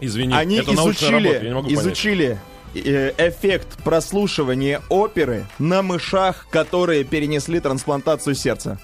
Извини, 0.00 0.34
Они 0.34 0.56
это 0.56 0.74
изучили, 0.74 1.28
работа, 1.28 1.44
я 1.44 1.48
не 1.48 1.54
могу 1.54 1.72
изучили 1.72 2.38
эффект 2.74 3.82
прослушивания 3.84 4.82
оперы 4.88 5.46
на 5.60 5.82
мышах, 5.82 6.46
которые 6.50 7.04
перенесли 7.04 7.60
трансплантацию 7.60 8.34
сердца. 8.34 8.80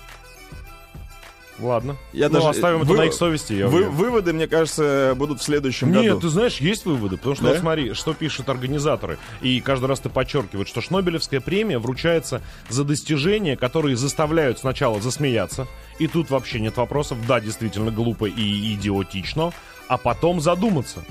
Ладно. 1.61 1.97
Я 2.13 2.29
ну, 2.29 2.35
даже- 2.37 2.49
оставим 2.49 2.79
это 2.83 2.91
вы- 2.91 2.97
на 2.97 3.03
их 3.05 3.13
совести. 3.13 3.53
Я 3.53 3.69
Вы- 3.69 3.85
выводы, 3.85 4.33
мне 4.33 4.47
кажется, 4.49 5.15
будут 5.17 5.41
в 5.41 5.43
следующем 5.45 5.93
Нет, 5.93 6.05
году. 6.15 6.21
ты 6.23 6.29
знаешь, 6.29 6.57
есть 6.59 6.85
выводы, 6.87 7.17
потому 7.17 7.35
что 7.35 7.45
Да? 7.45 7.51
вот 7.51 7.59
смотри, 7.61 7.93
что 7.95 8.15
пишут 8.15 8.49
организаторы, 8.49 9.19
и 9.43 9.61
каждый 9.61 9.87
раз 9.87 10.01
ты 10.01 10.09
подчеркивают, 10.09 10.69
что 10.69 10.81
Шнобелевская 10.81 11.41
премия 11.41 11.79
вручается 11.79 12.41
за 12.69 12.85
достижения, 12.85 13.57
которые 13.57 13.97
заставляют 13.97 14.59
сначала 14.59 15.01
засмеяться, 15.01 15.67
и 15.99 16.07
тут 16.07 16.31
вообще 16.31 16.61
нет 16.61 16.77
вопросов, 16.77 17.19
да, 17.27 17.41
действительно 17.41 17.91
глупо 17.91 18.25
и 18.27 18.75
идиотично, 18.75 19.53
а 19.89 19.97
потом 19.99 20.41
задуматься. 20.41 21.05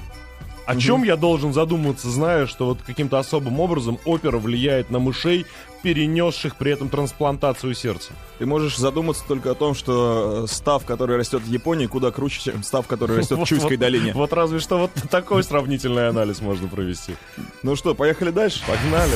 О 0.70 0.76
чем 0.76 1.02
я 1.02 1.16
должен 1.16 1.52
задумываться, 1.52 2.12
зная, 2.12 2.46
что 2.46 2.68
вот 2.68 2.78
каким-то 2.86 3.18
особым 3.18 3.60
образом 3.60 3.98
опера 4.06 4.38
влияет 4.38 4.92
на 4.92 5.00
мышей, 5.00 5.48
перенесших 5.82 6.58
при 6.58 6.72
этом 6.72 6.90
трансплантацию 6.90 7.74
сердца? 7.74 8.12
Ты 8.38 8.46
можешь 8.46 8.78
задуматься 8.78 9.24
только 9.28 9.50
о 9.50 9.56
том, 9.56 9.74
что 9.74 10.44
э, 10.44 10.48
став, 10.48 10.86
который 10.86 11.18
растет 11.18 11.42
в 11.42 11.52
Японии, 11.52 11.88
куда 11.88 12.12
круче, 12.12 12.40
чем 12.52 12.62
став, 12.62 12.86
который 12.86 13.18
растет 13.18 13.40
в 13.40 13.46
Чуйской 13.46 13.78
долине. 13.78 14.14
Вот 14.14 14.32
разве 14.32 14.60
что 14.60 14.78
вот 14.78 14.92
такой 15.10 15.44
сравнительный 15.44 16.08
анализ 16.08 16.40
можно 16.40 16.68
провести. 16.68 17.16
Ну 17.64 17.76
что, 17.76 17.96
поехали 17.96 18.30
дальше? 18.30 18.62
Погнали. 18.68 19.16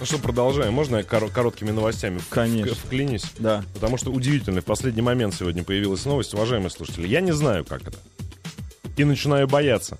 Ну 0.00 0.06
что, 0.06 0.18
продолжаем. 0.18 0.72
Можно 0.72 0.96
я 0.96 1.02
коро- 1.02 1.30
короткими 1.30 1.70
новостями 1.70 2.20
Конечно. 2.30 2.74
в- 2.74 2.78
вклинюсь? 2.78 3.24
Да. 3.38 3.62
Потому 3.74 3.98
что 3.98 4.10
удивительно, 4.10 4.62
в 4.62 4.64
последний 4.64 5.02
момент 5.02 5.34
сегодня 5.34 5.62
появилась 5.62 6.06
новость, 6.06 6.32
уважаемые 6.32 6.70
слушатели. 6.70 7.06
Я 7.06 7.20
не 7.20 7.32
знаю, 7.32 7.66
как 7.66 7.82
это. 7.86 7.98
И 8.96 9.04
начинаю 9.04 9.46
бояться. 9.46 9.98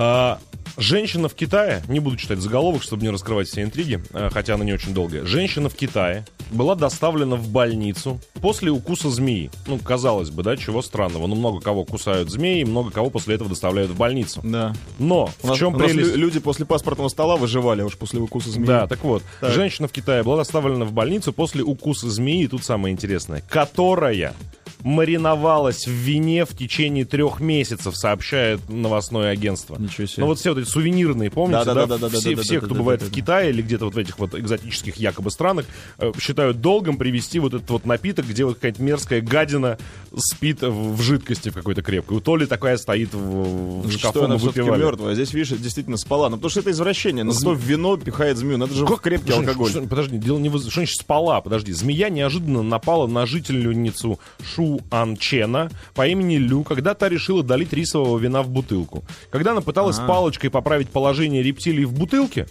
А, 0.00 0.38
женщина 0.76 1.28
в 1.28 1.34
Китае, 1.34 1.82
не 1.88 1.98
буду 1.98 2.16
читать 2.16 2.38
заголовок, 2.38 2.84
чтобы 2.84 3.02
не 3.02 3.10
раскрывать 3.10 3.48
все 3.48 3.62
интриги, 3.64 4.00
а, 4.12 4.30
хотя 4.30 4.54
она 4.54 4.64
не 4.64 4.72
очень 4.72 4.94
долгая. 4.94 5.24
Женщина 5.24 5.68
в 5.68 5.74
Китае 5.74 6.24
была 6.52 6.76
доставлена 6.76 7.34
в 7.34 7.48
больницу 7.48 8.20
после 8.40 8.70
укуса 8.70 9.10
змеи. 9.10 9.50
Ну, 9.66 9.76
казалось 9.78 10.30
бы, 10.30 10.44
да, 10.44 10.56
чего 10.56 10.82
странного. 10.82 11.26
Ну, 11.26 11.34
много 11.34 11.60
кого 11.60 11.84
кусают 11.84 12.30
змеи, 12.30 12.62
много 12.62 12.92
кого 12.92 13.10
после 13.10 13.34
этого 13.34 13.50
доставляют 13.50 13.90
в 13.90 13.96
больницу. 13.96 14.40
Да. 14.44 14.72
Но 15.00 15.30
У 15.42 15.46
в 15.46 15.50
нас, 15.50 15.58
чем 15.58 15.74
у 15.74 15.78
прелесть? 15.78 16.12
лю- 16.12 16.16
люди 16.16 16.38
после 16.38 16.64
паспортного 16.64 17.08
стола 17.08 17.36
выживали, 17.36 17.82
уж 17.82 17.96
после 17.96 18.20
укуса 18.20 18.50
змеи. 18.50 18.66
Да, 18.66 18.86
так 18.86 19.02
вот, 19.02 19.24
Так. 19.40 19.52
женщина 19.52 19.88
в 19.88 19.92
Китае 19.92 20.22
была 20.22 20.36
доставлена 20.36 20.84
в 20.84 20.92
больницу 20.92 21.32
после 21.32 21.64
укуса 21.64 22.08
змеи, 22.08 22.44
и 22.44 22.46
тут 22.46 22.62
самое 22.64 22.92
интересное, 22.94 23.42
которая 23.50 24.32
мариновалась 24.82 25.86
в 25.86 25.90
вине 25.90 26.44
в 26.44 26.56
течение 26.56 27.04
трех 27.04 27.40
месяцев, 27.40 27.96
сообщает 27.96 28.60
новостное 28.68 29.30
агентство. 29.32 29.76
Ничего 29.78 30.06
себе. 30.06 30.22
Ну 30.22 30.26
вот 30.26 30.38
все 30.38 30.54
вот 30.54 30.60
эти 30.60 30.68
сувенирные, 30.68 31.30
помните, 31.30 31.64
да? 31.64 32.08
все, 32.08 32.36
все 32.36 32.60
кто 32.60 32.74
бывает 32.74 33.02
в 33.02 33.10
Китае 33.10 33.50
или 33.50 33.62
где-то 33.62 33.86
вот 33.86 33.94
в 33.94 33.98
этих 33.98 34.18
вот 34.18 34.34
экзотических 34.34 34.96
якобы 34.96 35.30
странах, 35.30 35.66
э, 35.98 36.12
считают 36.20 36.60
долгом 36.60 36.96
привезти 36.96 37.38
вот 37.38 37.54
этот 37.54 37.68
вот 37.70 37.86
напиток, 37.86 38.26
где 38.26 38.44
вот 38.44 38.54
какая-то 38.54 38.82
мерзкая 38.82 39.20
гадина 39.20 39.78
спит 40.16 40.62
в 40.62 41.00
жидкости 41.00 41.50
в 41.50 41.54
какой-то 41.54 41.82
крепкой. 41.82 42.18
у 42.18 42.20
Толи 42.20 42.46
такая 42.46 42.76
стоит 42.76 43.12
в, 43.12 43.18
в 43.18 43.84
ну, 43.84 43.90
шкафу, 43.90 44.24
она 44.24 44.38
все-таки 44.38 44.60
мертвая. 44.60 45.14
Здесь, 45.14 45.32
видишь, 45.32 45.58
действительно 45.58 45.96
спала. 45.96 46.28
Ну, 46.28 46.36
потому 46.36 46.50
что 46.50 46.60
это 46.60 46.70
извращение. 46.70 47.24
Ну, 47.24 47.32
на 47.32 47.38
что 47.38 47.52
вино 47.52 47.96
пихает 47.96 48.36
змею. 48.36 48.58
Надо 48.58 48.74
же 48.74 48.86
крепкий 48.86 49.32
алкоголь. 49.32 49.72
Подожди, 49.88 50.18
дело 50.18 50.38
не... 50.38 50.48
Что 50.48 50.70
значит 50.70 51.00
спала? 51.00 51.40
Подожди. 51.40 51.72
Змея 51.72 52.08
неожиданно 52.08 52.62
напала 52.62 53.06
на 53.06 53.26
жительницу 53.26 54.18
Шу 54.42 54.67
Анчена 54.90 55.70
по 55.94 56.06
имени 56.06 56.36
Лю, 56.36 56.62
когда 56.62 56.94
та 56.94 57.08
решила 57.08 57.42
долить 57.42 57.72
рисового 57.72 58.18
вина 58.18 58.42
в 58.42 58.48
бутылку. 58.48 59.04
Когда 59.30 59.52
она 59.52 59.60
пыталась 59.60 59.98
А. 59.98 60.06
палочкой 60.06 60.50
поправить 60.50 60.88
положение 60.90 61.42
рептилий 61.42 61.84
в 61.84 61.92
бутылке, 61.92 62.46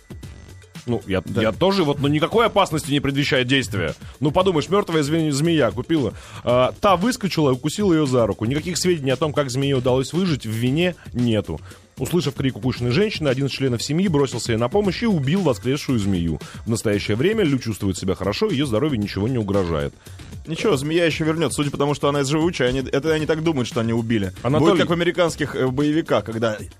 ну, 0.86 1.02
я, 1.06 1.22
я 1.36 1.52
тоже 1.52 1.84
вот, 1.84 2.00
ну, 2.00 2.08
никакой 2.08 2.46
опасности 2.46 2.92
не 2.92 3.02
предвещает 3.02 3.48
действия. 3.48 3.94
Ну, 4.22 4.32
подумаешь, 4.32 4.70
мертвая 4.70 5.04
зме- 5.04 5.32
змея 5.32 5.70
купила. 5.72 6.14
А, 6.46 6.74
та 6.80 6.96
выскочила 6.96 7.50
и 7.50 7.54
укусила 7.54 7.94
ее 7.94 8.08
за 8.08 8.26
руку. 8.26 8.46
Никаких 8.46 8.78
сведений 8.78 9.12
о 9.12 9.18
том, 9.18 9.34
как 9.34 9.50
змее 9.50 9.76
удалось 9.76 10.14
выжить, 10.14 10.46
в 10.46 10.50
вине 10.50 10.96
нету. 11.14 11.60
Услышав 11.98 12.36
крик 12.36 12.58
укушенной 12.58 12.92
женщины, 12.92 13.28
один 13.30 13.48
из 13.48 13.52
членов 13.52 13.82
семьи 13.82 14.08
бросился 14.08 14.52
ей 14.52 14.58
на 14.58 14.70
помощь 14.70 15.02
и 15.04 15.08
убил 15.08 15.42
воскресшую 15.42 16.00
змею. 16.00 16.40
В 16.66 16.70
настоящее 16.70 17.18
время 17.18 17.44
Лю 17.44 17.58
чувствует 17.60 17.98
себя 17.98 18.14
хорошо, 18.16 18.50
ее 18.50 18.66
здоровью 18.66 19.00
ничего 19.00 19.28
не 19.28 19.38
угрожает. 19.38 19.94
Ничего, 20.46 20.78
змея 20.78 21.06
еще 21.06 21.26
вернется, 21.26 21.58
судя 21.58 21.72
по 21.72 21.78
тому, 21.78 21.94
что 21.94 22.08
она 22.08 22.24
живучая. 22.24 22.70
Они, 22.70 22.80
это 22.80 23.12
они 23.14 23.26
так 23.26 23.44
думают, 23.44 23.68
что 23.68 23.82
они 23.82 23.92
убили. 23.94 24.32
Анатолий- 24.44 24.72
Будет 24.72 24.82
как 24.82 24.90
в 24.90 24.94
американских 24.94 25.56
э, 25.56 25.68
боевиках, 25.68 26.24
когда 26.24 26.56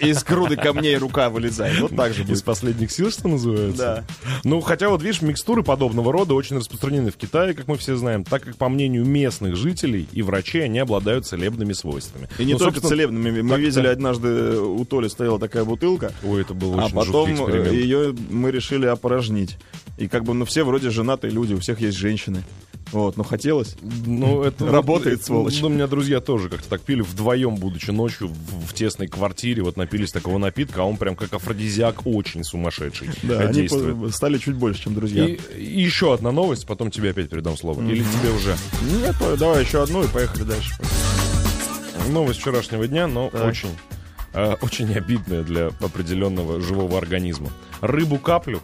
из 0.00 0.24
груды 0.24 0.56
камней 0.56 0.96
рука 0.96 1.30
вылезает. 1.30 1.78
Вот 1.80 1.94
так 1.96 2.12
же 2.14 2.22
Из 2.22 2.26
будет. 2.28 2.44
последних 2.44 2.90
сил, 2.90 3.10
что 3.10 3.28
называется? 3.28 3.76
Да. 3.76 4.04
Ну, 4.44 4.60
хотя 4.60 4.88
вот, 4.88 5.02
видишь, 5.02 5.22
микстуры 5.22 5.62
подобного 5.62 6.12
рода 6.12 6.34
очень 6.34 6.56
распространены 6.56 7.10
в 7.10 7.16
Китае, 7.16 7.54
как 7.54 7.68
мы 7.68 7.76
все 7.76 7.96
знаем, 7.96 8.24
так 8.24 8.42
как, 8.42 8.56
по 8.56 8.68
мнению 8.68 9.04
местных 9.04 9.56
жителей 9.56 10.08
и 10.12 10.22
врачей, 10.22 10.64
они 10.64 10.78
обладают 10.78 11.26
целебными 11.26 11.72
свойствами. 11.72 12.28
И 12.38 12.44
не 12.44 12.54
Ну, 12.54 12.58
только 12.58 12.80
целебными. 12.80 13.42
Мы 13.42 13.60
видели 13.60 13.86
однажды 13.92 14.58
у 14.58 14.84
Толи 14.84 15.08
стояла 15.08 15.38
такая 15.38 15.64
бутылка, 15.64 16.12
Ой, 16.24 16.42
это 16.42 16.54
был 16.54 16.78
а 16.78 16.86
очень 16.86 16.94
потом 16.94 17.28
жуткий 17.28 17.44
эксперимент. 17.44 17.72
ее 17.72 18.14
мы 18.30 18.50
решили 18.50 18.86
опорожнить. 18.86 19.56
И 19.98 20.08
как 20.08 20.24
бы, 20.24 20.32
ну, 20.34 20.44
все 20.44 20.64
вроде 20.64 20.90
женатые 20.90 21.30
люди, 21.30 21.54
у 21.54 21.60
всех 21.60 21.80
есть 21.80 21.96
женщины. 21.98 22.42
Вот, 22.92 23.16
но 23.16 23.22
хотелось. 23.22 23.76
Ну, 24.04 24.42
это 24.44 24.66
Работает, 24.66 25.18
вот, 25.18 25.26
сволочь. 25.26 25.60
Ну, 25.60 25.68
у 25.68 25.70
меня 25.70 25.86
друзья 25.86 26.20
тоже 26.20 26.48
как-то 26.48 26.68
так 26.68 26.80
пили 26.80 27.02
вдвоем, 27.02 27.54
будучи 27.56 27.90
ночью 27.90 28.28
в, 28.28 28.66
в 28.68 28.74
тесной 28.74 29.06
квартире, 29.06 29.62
вот 29.62 29.76
напились 29.76 30.10
такого 30.10 30.38
напитка, 30.38 30.82
а 30.82 30.84
он 30.84 30.96
прям 30.96 31.14
как 31.14 31.32
афродизиак 31.34 32.06
очень 32.06 32.42
сумасшедший 32.42 33.10
Да, 33.22 33.40
они 33.40 33.68
по- 33.68 34.10
стали 34.10 34.38
чуть 34.38 34.56
больше, 34.56 34.84
чем 34.84 34.94
друзья. 34.94 35.24
И, 35.24 35.38
и 35.56 35.80
еще 35.80 36.12
одна 36.14 36.32
новость, 36.32 36.66
потом 36.66 36.90
тебе 36.90 37.10
опять 37.10 37.28
передам 37.28 37.56
слово. 37.56 37.80
Или 37.82 38.02
тебе 38.02 38.30
уже. 38.36 38.56
Нет, 39.00 39.14
давай 39.38 39.62
еще 39.64 39.82
одну 39.82 40.02
и 40.02 40.08
поехали 40.08 40.42
дальше. 40.44 40.74
Новость 42.08 42.40
вчерашнего 42.40 42.86
дня, 42.86 43.06
но 43.06 43.30
Так. 43.30 43.46
очень, 43.46 43.70
э, 44.32 44.54
очень 44.62 44.92
обидная 44.94 45.42
для 45.42 45.68
определенного 45.80 46.60
живого 46.60 46.98
организма. 46.98 47.50
Рыбу 47.80 48.18
каплю, 48.18 48.60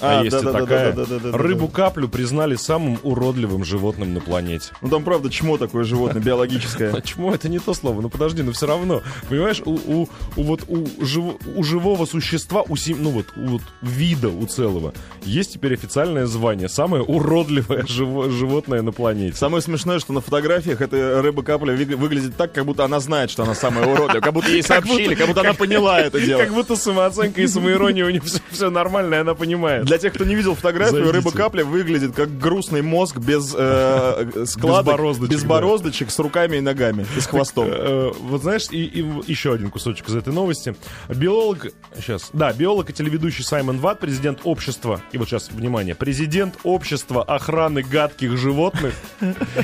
а, 0.00 0.20
А, 0.20 0.24
есть 0.24 0.36
и 0.36 0.40
да-да-да-да-да-да-да-да. 0.44 1.18
такая, 1.18 1.32
рыбу 1.42 1.68
каплю 1.68 2.08
признали 2.08 2.54
самым 2.56 2.98
уродливым 3.02 3.64
животным 3.64 4.14
на 4.14 4.20
планете. 4.20 4.70
Ну 4.80 4.88
там 4.88 5.04
правда 5.04 5.30
чмо 5.30 5.56
такое 5.58 5.84
животное 5.84 6.22
биологическое. 6.22 6.92
Почему 6.92 7.32
это 7.32 7.48
не 7.48 7.58
то 7.58 7.74
слово? 7.74 8.00
Ну 8.00 8.08
подожди, 8.08 8.42
ну 8.42 8.52
все 8.52 8.66
равно. 8.66 9.02
Понимаешь, 9.28 9.62
у, 9.64 9.72
у- 9.74 10.08
у 10.36 10.42
вот 10.42 10.62
у, 10.68 10.84
живо- 11.04 11.36
у 11.56 11.62
живого 11.62 12.04
существа, 12.06 12.62
у 12.68 12.76
сем- 12.76 13.02
ну 13.02 13.10
вот 13.10 13.26
у 13.36 13.46
вот 13.46 13.62
вида 13.82 14.28
у 14.28 14.46
целого, 14.46 14.92
есть 15.22 15.52
теперь 15.54 15.74
официальное 15.74 16.26
звание. 16.26 16.68
Самое 16.68 17.02
уродливое 17.02 17.82
живо- 17.88 18.30
животное 18.30 18.82
на 18.82 18.92
планете. 18.92 19.36
Самое 19.36 19.62
смешное, 19.62 19.98
что 19.98 20.12
на 20.12 20.20
фотографиях 20.20 20.80
эта 20.80 21.20
рыба-капля 21.22 21.72
ви- 21.72 21.94
выглядит 21.94 22.36
так, 22.36 22.52
как 22.52 22.64
будто 22.66 22.84
она 22.84 23.00
знает, 23.00 23.30
что 23.30 23.42
она 23.44 23.54
самая 23.54 23.86
уродливая. 23.86 24.20
Как 24.20 24.32
будто 24.32 24.50
ей 24.50 24.62
сообщили, 24.62 25.14
как 25.14 25.26
будто 25.28 25.40
она 25.40 25.54
поняла 25.54 26.00
это 26.00 26.20
дело. 26.20 26.40
Как 26.40 26.52
будто 26.52 26.76
самооценка 26.76 27.40
и 27.40 27.46
самоирония 27.46 28.04
у 28.04 28.10
нее 28.10 28.22
все, 28.50 28.70
нормально, 28.70 29.20
она 29.20 29.34
понимает. 29.34 29.85
Для 29.86 29.98
тех, 29.98 30.12
кто 30.14 30.24
не 30.24 30.34
видел 30.34 30.56
фотографию, 30.56 31.12
рыба-капля 31.12 31.64
выглядит 31.64 32.12
как 32.12 32.36
грустный 32.38 32.82
мозг 32.82 33.18
без 33.18 33.54
э, 33.56 34.44
складок, 34.44 34.96
бороздочек, 34.96 35.32
без 35.32 35.42
да. 35.42 35.48
бороздочек, 35.48 36.10
с 36.10 36.18
руками 36.18 36.56
и 36.56 36.60
ногами, 36.60 37.06
и 37.16 37.20
с 37.20 37.26
хвостом. 37.26 37.68
Э, 37.70 38.10
Вот 38.18 38.42
знаешь, 38.42 38.66
и, 38.72 38.84
и 38.84 39.06
еще 39.28 39.52
один 39.52 39.70
кусочек 39.70 40.08
из 40.08 40.16
этой 40.16 40.32
новости. 40.32 40.74
Биолог, 41.08 41.68
сейчас, 41.94 42.30
да, 42.32 42.52
биолог 42.52 42.90
и 42.90 42.92
телеведущий 42.92 43.44
Саймон 43.44 43.78
Ватт, 43.78 44.00
президент 44.00 44.40
общества, 44.42 45.00
и 45.12 45.18
вот 45.18 45.28
сейчас, 45.28 45.50
внимание, 45.52 45.94
президент 45.94 46.56
общества 46.64 47.22
охраны 47.22 47.82
гадких 47.82 48.36
животных, 48.36 48.92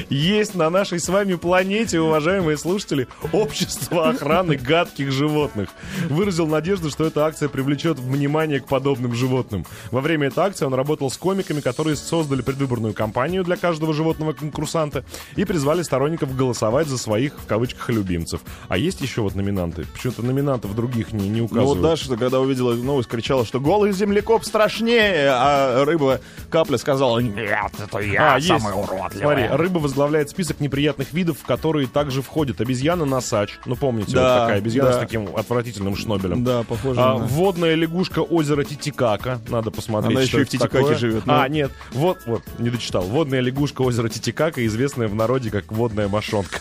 есть 0.08 0.54
на 0.54 0.70
нашей 0.70 1.00
с 1.00 1.08
вами 1.08 1.34
планете, 1.34 1.98
уважаемые 1.98 2.58
слушатели, 2.58 3.08
общество 3.32 4.10
охраны 4.10 4.56
гадких 4.56 5.10
животных. 5.10 5.70
Выразил 6.08 6.46
надежду, 6.46 6.90
что 6.90 7.06
эта 7.06 7.26
акция 7.26 7.48
привлечет 7.48 7.98
внимание 7.98 8.60
к 8.60 8.68
подобным 8.68 9.16
животным. 9.16 9.66
Во 9.90 10.00
время 10.00 10.11
этой 10.20 10.44
акции 10.44 10.64
он 10.64 10.74
работал 10.74 11.10
с 11.10 11.16
комиками, 11.16 11.60
которые 11.60 11.96
создали 11.96 12.42
предвыборную 12.42 12.94
кампанию 12.94 13.42
для 13.44 13.56
каждого 13.56 13.94
животного 13.94 14.32
конкурсанта 14.32 15.04
и 15.36 15.44
призвали 15.44 15.82
сторонников 15.82 16.36
голосовать 16.36 16.86
за 16.88 16.98
своих, 16.98 17.38
в 17.38 17.46
кавычках, 17.46 17.88
любимцев. 17.90 18.40
А 18.68 18.76
есть 18.76 19.00
еще 19.00 19.22
вот 19.22 19.34
номинанты? 19.34 19.86
Почему-то 19.92 20.22
номинантов 20.22 20.74
других 20.74 21.12
не, 21.12 21.28
не 21.28 21.40
Ну 21.40 21.46
указывают. 21.46 21.78
вот 21.78 21.82
Даша, 21.82 22.16
когда 22.16 22.40
увидела 22.40 22.74
новость, 22.74 23.08
кричала, 23.08 23.44
что 23.46 23.60
голый 23.60 23.92
землекоп 23.92 24.44
страшнее, 24.44 25.28
а 25.30 25.84
рыба-капля 25.84 26.76
сказала, 26.78 27.18
нет, 27.20 27.70
это 27.78 27.98
я 28.00 28.34
А, 28.34 28.36
есть. 28.36 28.48
самая 28.48 28.74
уродливая. 28.74 29.48
Смотри, 29.48 29.56
рыба 29.64 29.78
возглавляет 29.78 30.30
список 30.30 30.60
неприятных 30.60 31.12
видов, 31.12 31.38
в 31.38 31.46
которые 31.46 31.86
также 31.86 32.22
входят 32.22 32.60
обезьяна-носач. 32.60 33.58
Ну, 33.66 33.76
помните, 33.76 34.12
Да, 34.12 34.34
вот 34.34 34.40
такая 34.42 34.58
обезьяна 34.58 34.90
да. 34.90 34.96
с 34.96 34.98
таким 35.00 35.28
отвратительным 35.36 35.96
шнобелем. 35.96 36.44
Да, 36.44 36.62
похоже 36.64 37.00
А, 37.00 37.18
на- 37.18 37.24
водная 37.26 37.74
лягушка 37.74 38.20
озера 38.20 38.64
Титикака. 38.64 39.40
Надо 39.48 39.70
посмотреть, 39.70 40.01
Она 40.06 40.22
что 40.26 40.38
еще 40.38 40.40
и 40.42 40.44
в 40.44 40.48
Титикаке 40.48 40.78
такое. 40.78 40.94
живет, 40.96 41.26
ну. 41.26 41.34
А, 41.34 41.48
нет. 41.48 41.72
Вот, 41.92 42.20
вот, 42.26 42.42
не 42.58 42.70
дочитал. 42.70 43.02
Водная 43.02 43.40
лягушка 43.40 43.82
озера 43.82 44.08
Титикака, 44.08 44.64
известная 44.66 45.08
в 45.08 45.14
народе 45.14 45.50
как 45.50 45.72
водная 45.72 46.08
мошонка. 46.08 46.60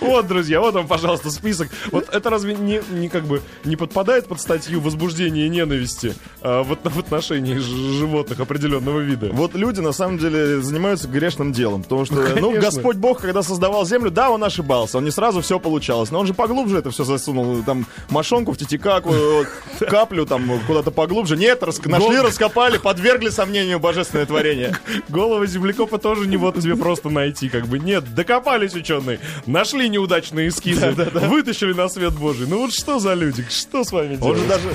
Вот, 0.00 0.26
друзья, 0.26 0.60
вот 0.60 0.74
вам, 0.74 0.86
пожалуйста, 0.86 1.30
список. 1.30 1.68
Вот 1.90 2.08
это 2.12 2.30
разве 2.30 2.54
не, 2.54 2.80
не 2.90 3.08
как 3.08 3.24
бы 3.24 3.42
не 3.64 3.76
подпадает 3.76 4.26
под 4.26 4.40
статью 4.40 4.80
возбуждения 4.80 5.46
и 5.46 5.48
ненависти 5.48 6.14
а, 6.42 6.62
в, 6.62 6.76
в 6.82 6.98
отношении 6.98 7.56
животных 7.56 8.40
определенного 8.40 9.00
вида? 9.00 9.30
Вот 9.32 9.54
люди, 9.54 9.80
на 9.80 9.92
самом 9.92 10.18
деле, 10.18 10.60
занимаются 10.60 11.08
грешным 11.08 11.52
делом. 11.52 11.82
Потому 11.82 12.04
что, 12.04 12.14
ну, 12.14 12.50
конечно. 12.52 12.60
Господь 12.60 12.96
Бог, 12.96 13.20
когда 13.20 13.42
создавал 13.42 13.84
землю, 13.86 14.10
да, 14.10 14.30
он 14.30 14.42
ошибался. 14.44 14.98
Он 14.98 15.04
не 15.04 15.10
сразу 15.10 15.40
все 15.40 15.58
получалось. 15.58 16.10
Но 16.10 16.20
он 16.20 16.26
же 16.26 16.34
поглубже 16.34 16.78
это 16.78 16.90
все 16.90 17.04
засунул. 17.04 17.62
Там 17.62 17.86
мошонку 18.08 18.52
в 18.52 18.58
титикаку, 18.58 19.10
вот, 19.10 19.48
каплю 19.80 20.26
там 20.26 20.60
куда-то 20.66 20.90
поглубже. 20.90 21.36
Нет, 21.36 21.62
рас- 21.62 21.84
нашли, 21.84 22.18
раскопали, 22.18 22.78
подвергли 22.78 23.30
сомнению 23.30 23.80
божественное 23.80 24.26
творение. 24.26 24.76
Голову 25.08 25.46
землекопа 25.46 25.98
тоже 25.98 26.26
не 26.26 26.36
вот 26.36 26.58
тебе 26.60 26.76
просто 26.76 27.10
найти, 27.10 27.48
как 27.48 27.66
бы. 27.66 27.78
Нет, 27.78 28.14
докопались 28.14 28.74
ученые, 28.74 29.20
нашли 29.46 29.88
неудачные 29.88 30.48
эскизы, 30.48 30.92
вытащили 30.92 31.72
на 31.72 31.88
свет 31.88 32.14
Божий. 32.14 32.46
Ну 32.46 32.58
вот 32.58 32.72
что 32.72 32.98
за 32.98 33.14
люди, 33.14 33.44
что 33.48 33.84
с 33.84 33.92
вами 33.92 34.18
Он 34.20 34.36
же 34.36 34.44
делать? 34.44 34.62
даже... 34.62 34.74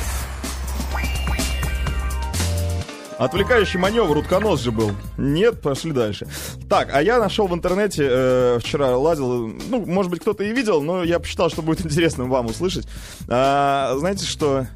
Отвлекающий 3.17 3.79
маневр, 3.79 4.17
утконос 4.17 4.62
же 4.62 4.72
был. 4.72 4.91
Нет, 5.17 5.62
пошли 5.62 5.93
дальше. 5.93 6.27
Так, 6.67 6.89
а 6.91 7.01
я 7.01 7.17
нашел 7.17 7.48
в 7.48 7.53
интернете, 7.53 8.05
э, 8.10 8.60
вчера 8.60 8.98
лазил, 8.98 9.48
ну, 9.69 9.86
может 9.86 10.12
быть, 10.12 10.19
кто-то 10.19 10.43
и 10.43 10.51
видел, 10.51 10.81
но 10.81 11.01
я 11.03 11.19
посчитал, 11.19 11.50
что 11.50 11.62
будет 11.62 11.79
интересно 11.86 12.25
вам 12.25 12.48
услышать. 12.48 12.88
А, 13.29 13.95
знаете, 13.98 14.25
что 14.25 14.67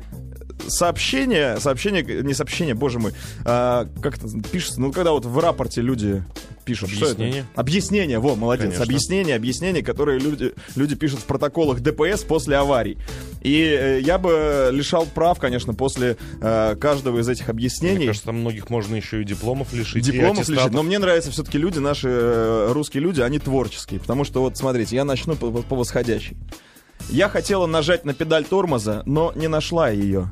сообщение, 0.67 1.59
сообщение, 1.59 2.03
не 2.03 2.33
сообщение, 2.33 2.75
боже 2.75 2.99
мой, 2.99 3.13
а, 3.43 3.87
как 4.01 4.17
это 4.17 4.27
пишется, 4.49 4.79
ну, 4.79 4.93
когда 4.93 5.11
вот 5.11 5.25
в 5.25 5.37
рапорте 5.37 5.81
люди 5.81 6.23
пишут. 6.69 6.89
что 6.89 7.05
это? 7.05 7.13
Объяснение. 7.15 7.45
Объяснение, 7.55 8.19
во, 8.19 8.35
молодец. 8.35 8.65
Конечно. 8.65 8.83
Объяснение, 8.83 9.35
объяснение, 9.35 9.83
которые 9.83 10.19
люди, 10.19 10.53
люди 10.75 10.95
пишут 10.95 11.19
в 11.19 11.25
протоколах 11.25 11.81
ДПС 11.81 12.23
после 12.23 12.57
аварий. 12.57 12.97
И 13.41 13.61
э, 13.61 13.99
я 14.01 14.17
бы 14.17 14.69
лишал 14.71 15.05
прав, 15.05 15.39
конечно, 15.39 15.73
после 15.73 16.17
э, 16.41 16.75
каждого 16.75 17.19
из 17.19 17.29
этих 17.29 17.47
Мне 17.47 17.51
объяснений. 17.51 18.07
кажется, 18.07 18.27
там 18.27 18.39
многих 18.39 18.69
можно 18.69 18.95
еще 18.95 19.21
и 19.21 19.23
дипломов 19.23 19.73
лишить. 19.73 20.03
Дипломов 20.03 20.47
лишить. 20.47 20.71
Но 20.71 20.83
мне 20.83 20.99
нравятся 20.99 21.31
все-таки 21.31 21.57
люди, 21.57 21.79
наши 21.79 22.09
э, 22.09 22.71
русские 22.71 23.03
люди, 23.03 23.21
они 23.21 23.39
творческие. 23.39 23.99
Потому 23.99 24.23
что 24.23 24.41
вот, 24.41 24.57
смотрите, 24.57 24.95
я 24.95 25.05
начну 25.05 25.35
по, 25.35 25.51
по 25.51 25.75
восходящей. 25.75 26.37
Я 27.09 27.29
хотела 27.29 27.65
нажать 27.65 28.05
на 28.05 28.13
педаль 28.13 28.45
тормоза, 28.45 29.03
но 29.05 29.31
не 29.35 29.47
нашла 29.47 29.89
ее. 29.89 30.31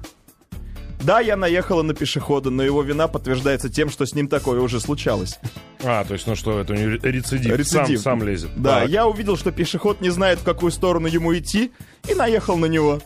Да, 1.01 1.19
я 1.19 1.37
наехала 1.37 1.83
на 1.83 1.93
пешехода, 1.93 2.49
но 2.49 2.63
его 2.63 2.81
вина 2.81 3.07
подтверждается 3.07 3.69
тем, 3.69 3.89
что 3.89 4.05
с 4.05 4.13
ним 4.13 4.27
такое 4.27 4.59
уже 4.59 4.79
случалось. 4.79 5.39
А, 5.83 6.03
то 6.03 6.13
есть, 6.13 6.25
ну 6.27 6.35
что, 6.35 6.59
это 6.59 6.73
у 6.73 6.75
него 6.75 6.91
рецидив, 7.03 7.55
Рецидив. 7.55 8.01
Сам, 8.01 8.19
сам 8.19 8.23
лезет. 8.27 8.49
Да, 8.57 8.81
Так. 8.81 8.89
я 8.89 9.07
увидел, 9.07 9.37
что 9.37 9.51
пешеход 9.51 10.01
не 10.01 10.09
знает, 10.09 10.39
в 10.39 10.43
какую 10.43 10.71
сторону 10.71 11.07
ему 11.07 11.37
идти, 11.37 11.71
и 12.09 12.13
наехал 12.15 12.57
на 12.57 12.65
него. 12.65 12.99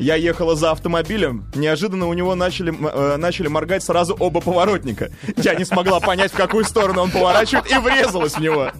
Я 0.00 0.14
ехала 0.14 0.56
за 0.56 0.70
автомобилем, 0.70 1.44
неожиданно 1.54 2.08
у 2.08 2.14
него 2.14 2.34
начали, 2.34 2.74
э, 2.74 3.16
начали 3.18 3.48
моргать 3.48 3.84
сразу 3.84 4.16
оба 4.18 4.40
поворотника. 4.40 5.10
Я 5.36 5.54
не 5.54 5.66
смогла 5.66 6.00
понять, 6.00 6.32
в 6.32 6.36
какую 6.36 6.64
сторону 6.64 7.02
он 7.02 7.10
поворачивает, 7.10 7.70
и 7.70 7.76
врезалась 7.78 8.32
в 8.32 8.40
него. 8.40 8.70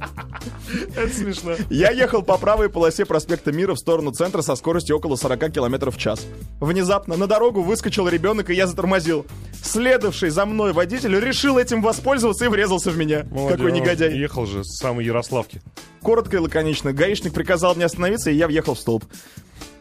Это 0.97 1.15
смешно. 1.15 1.53
Я 1.69 1.91
ехал 1.91 2.23
по 2.23 2.39
правой 2.39 2.71
полосе 2.71 3.05
проспекта 3.05 3.53
Мира 3.53 3.75
в 3.75 3.79
сторону 3.79 4.13
центра 4.13 4.41
со 4.41 4.57
скоростью 4.57 4.97
около 4.97 5.17
40 5.17 5.53
км 5.53 5.91
в 5.91 5.99
час. 5.99 6.27
Внезапно 6.59 7.17
на 7.17 7.27
дорогу 7.27 7.61
выскочил 7.61 8.09
ребенок, 8.09 8.49
и 8.49 8.55
я 8.55 8.67
затормозил. 8.67 9.27
Следовавший 9.63 10.31
за 10.31 10.47
мной 10.47 10.73
водитель 10.73 11.19
решил 11.21 11.59
этим 11.59 11.83
воспользоваться 11.83 12.47
и 12.47 12.49
врезался 12.49 12.91
в 12.91 12.97
меня. 12.97 13.27
Молодец. 13.31 13.59
Какой 13.59 13.73
негодяй. 13.73 14.17
Ехал 14.17 14.47
же 14.47 14.65
с 14.65 14.79
самой 14.79 15.05
Ярославки. 15.05 15.61
Коротко 16.03 16.37
и 16.37 16.41
лаконично. 16.41 16.95
Гаишник 16.95 17.35
приказал 17.35 17.75
мне 17.75 17.85
остановиться, 17.85 18.31
и 18.31 18.37
я 18.37 18.47
въехал 18.47 18.75
в 18.75 18.79
столб. 18.79 19.05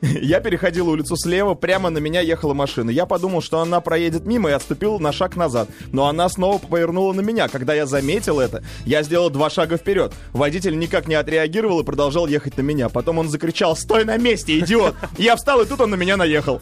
Я 0.02 0.40
переходил 0.40 0.90
улицу 0.90 1.16
слева, 1.18 1.56
прямо 1.56 1.90
на 1.90 1.98
меня 1.98 2.22
ехала 2.22 2.54
машина. 2.54 2.90
Я 2.90 3.06
подумал, 3.06 3.42
что 3.42 3.60
она 3.60 3.82
проедет 3.82 4.26
мимо 4.26 4.50
и 4.50 4.54
отступил 4.54 5.00
на 5.00 5.12
шаг 5.12 5.36
назад. 5.36 5.70
Но 5.92 6.08
она 6.08 6.30
снова 6.30 6.58
повернула 6.58 7.14
на 7.14 7.22
меня. 7.22 7.48
Когда 7.48 7.74
я 7.74 7.86
заметил 7.86 8.40
это, 8.40 8.64
я 8.86 9.04
сделал 9.04 9.30
два 9.30 9.50
шага 9.50 9.78
вперед. 9.78 10.14
Водитель 10.32 10.78
никак 10.78 11.08
не 11.08 11.16
отреагировал 11.16 11.82
и 11.82 11.84
продолжал 11.84 12.28
ехать 12.28 12.58
на 12.58 12.62
меня. 12.62 12.90
Потом 12.90 13.18
он 13.18 13.30
закричал 13.30 13.76
«Стой 13.76 14.06
на 14.06 14.18
месте, 14.18 14.58
идиот!» 14.60 14.96
Я 15.18 15.36
встал, 15.36 15.62
и 15.62 15.66
тут 15.66 15.82
он 15.82 15.92
на 15.92 15.96
меня 15.96 16.18
наехал. 16.18 16.62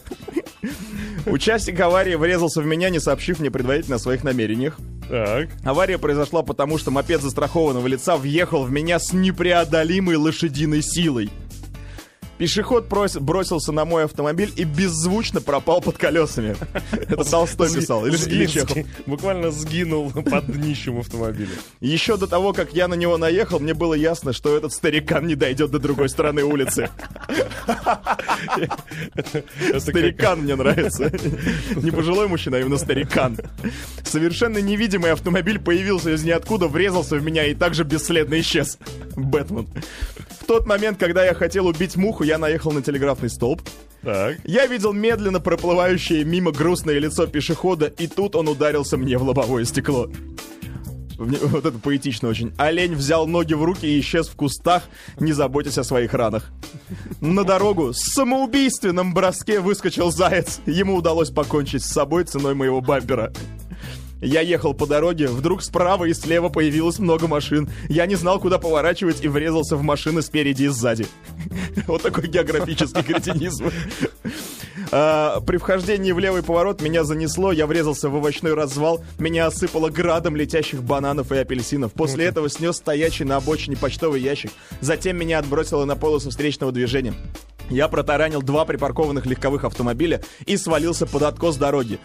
Участник 1.26 1.78
аварии 1.80 2.14
врезался 2.14 2.62
в 2.62 2.66
меня, 2.66 2.90
не 2.90 3.00
сообщив 3.00 3.38
мне 3.38 3.50
предварительно 3.50 3.96
о 3.96 3.98
своих 3.98 4.24
намерениях. 4.24 4.78
Так. 5.08 5.48
Авария 5.64 5.98
произошла 5.98 6.42
потому, 6.42 6.78
что 6.78 6.90
мопед 6.90 7.22
застрахованного 7.22 7.86
лица 7.86 8.16
въехал 8.16 8.64
в 8.64 8.70
меня 8.70 8.98
с 8.98 9.12
непреодолимой 9.12 10.16
лошадиной 10.16 10.82
силой. 10.82 11.30
Пешеход 12.38 12.88
прос- 12.88 13.18
бросился 13.18 13.72
на 13.72 13.84
мой 13.84 14.04
автомобиль 14.04 14.52
и 14.56 14.64
беззвучно 14.64 15.40
пропал 15.40 15.80
под 15.80 15.98
колесами. 15.98 16.56
Это 16.92 17.24
Толстой 17.24 17.72
писал. 17.72 18.06
Или, 18.06 18.46
Чехов. 18.46 18.78
Буквально 19.06 19.50
сгинул 19.50 20.10
под 20.30 20.46
днищем 20.46 20.98
автомобиля. 21.00 21.50
Еще 21.80 22.16
до 22.16 22.26
того, 22.26 22.52
как 22.52 22.72
я 22.72 22.88
на 22.88 22.94
него 22.94 23.16
наехал, 23.16 23.58
мне 23.58 23.74
было 23.74 23.94
ясно, 23.94 24.32
что 24.32 24.56
этот 24.56 24.72
старикан 24.72 25.26
не 25.26 25.34
дойдет 25.34 25.70
до 25.70 25.78
другой 25.78 26.08
стороны 26.08 26.44
улицы. 26.44 26.88
Старикан 29.78 30.40
мне 30.42 30.54
нравится. 30.54 31.10
Не 31.76 31.90
пожилой 31.90 32.28
мужчина, 32.28 32.58
а 32.58 32.60
именно 32.60 32.78
старикан. 32.78 33.36
Совершенно 34.04 34.58
невидимый 34.58 35.12
автомобиль 35.12 35.58
появился 35.58 36.14
из 36.14 36.24
ниоткуда, 36.24 36.68
врезался 36.68 37.16
в 37.16 37.24
меня 37.24 37.44
и 37.46 37.54
также 37.54 37.84
бесследно 37.84 38.38
исчез. 38.40 38.78
Бэтмен. 39.16 39.68
В 40.48 40.50
тот 40.50 40.66
момент, 40.66 40.98
когда 40.98 41.26
я 41.26 41.34
хотел 41.34 41.66
убить 41.66 41.96
муху, 41.96 42.24
я 42.24 42.38
наехал 42.38 42.72
на 42.72 42.80
телеграфный 42.80 43.28
столб. 43.28 43.60
Так. 44.00 44.38
Я 44.44 44.66
видел 44.66 44.94
медленно 44.94 45.40
проплывающее 45.40 46.24
мимо 46.24 46.52
грустное 46.52 46.98
лицо 46.98 47.26
пешехода, 47.26 47.84
и 47.84 48.06
тут 48.06 48.34
он 48.34 48.48
ударился 48.48 48.96
мне 48.96 49.18
в 49.18 49.24
лобовое 49.24 49.66
стекло. 49.66 50.08
Вот 51.18 51.66
это 51.66 51.78
поэтично 51.78 52.30
очень. 52.30 52.54
Олень 52.56 52.94
взял 52.94 53.26
ноги 53.26 53.52
в 53.52 53.62
руки 53.62 53.86
и 53.86 54.00
исчез 54.00 54.28
в 54.28 54.36
кустах, 54.36 54.84
не 55.20 55.34
заботясь 55.34 55.76
о 55.76 55.84
своих 55.84 56.14
ранах. 56.14 56.50
На 57.20 57.44
дорогу 57.44 57.92
с 57.92 58.14
самоубийственном 58.14 59.12
броске 59.12 59.60
выскочил 59.60 60.10
заяц. 60.10 60.60
Ему 60.64 60.94
удалось 60.94 61.28
покончить 61.28 61.84
с 61.84 61.92
собой 61.92 62.24
ценой 62.24 62.54
моего 62.54 62.80
бампера. 62.80 63.34
Я 64.20 64.40
ехал 64.40 64.74
по 64.74 64.86
дороге, 64.86 65.28
вдруг 65.28 65.62
справа 65.62 66.04
и 66.04 66.14
слева 66.14 66.48
появилось 66.48 66.98
много 66.98 67.28
машин. 67.28 67.68
Я 67.88 68.06
не 68.06 68.16
знал, 68.16 68.40
куда 68.40 68.58
поворачивать 68.58 69.24
и 69.24 69.28
врезался 69.28 69.76
в 69.76 69.82
машины 69.82 70.22
спереди 70.22 70.64
и 70.64 70.68
сзади. 70.68 71.06
Вот 71.86 72.02
такой 72.02 72.26
географический 72.26 73.02
кретинизм. 73.02 73.70
А, 74.90 75.40
При 75.40 75.58
вхождении 75.58 76.12
в 76.12 76.18
левый 76.18 76.42
поворот 76.42 76.82
меня 76.82 77.04
занесло, 77.04 77.52
я 77.52 77.66
врезался 77.66 78.08
в 78.08 78.16
овощной 78.16 78.54
развал, 78.54 79.04
меня 79.18 79.46
осыпало 79.46 79.88
градом 79.90 80.34
летящих 80.34 80.82
бананов 80.82 81.30
и 81.30 81.36
апельсинов. 81.36 81.92
После 81.92 82.24
этого 82.24 82.48
снес 82.48 82.76
стоящий 82.76 83.24
на 83.24 83.36
обочине 83.36 83.76
почтовый 83.76 84.20
ящик. 84.20 84.50
Затем 84.80 85.16
меня 85.16 85.38
отбросило 85.38 85.84
на 85.84 85.94
полосу 85.94 86.30
встречного 86.30 86.72
движения. 86.72 87.14
Я 87.70 87.88
протаранил 87.88 88.40
два 88.40 88.64
припаркованных 88.64 89.26
легковых 89.26 89.64
автомобиля 89.64 90.22
и 90.46 90.56
свалился 90.56 91.06
под 91.06 91.22
откос 91.22 91.56
дороги. 91.56 91.98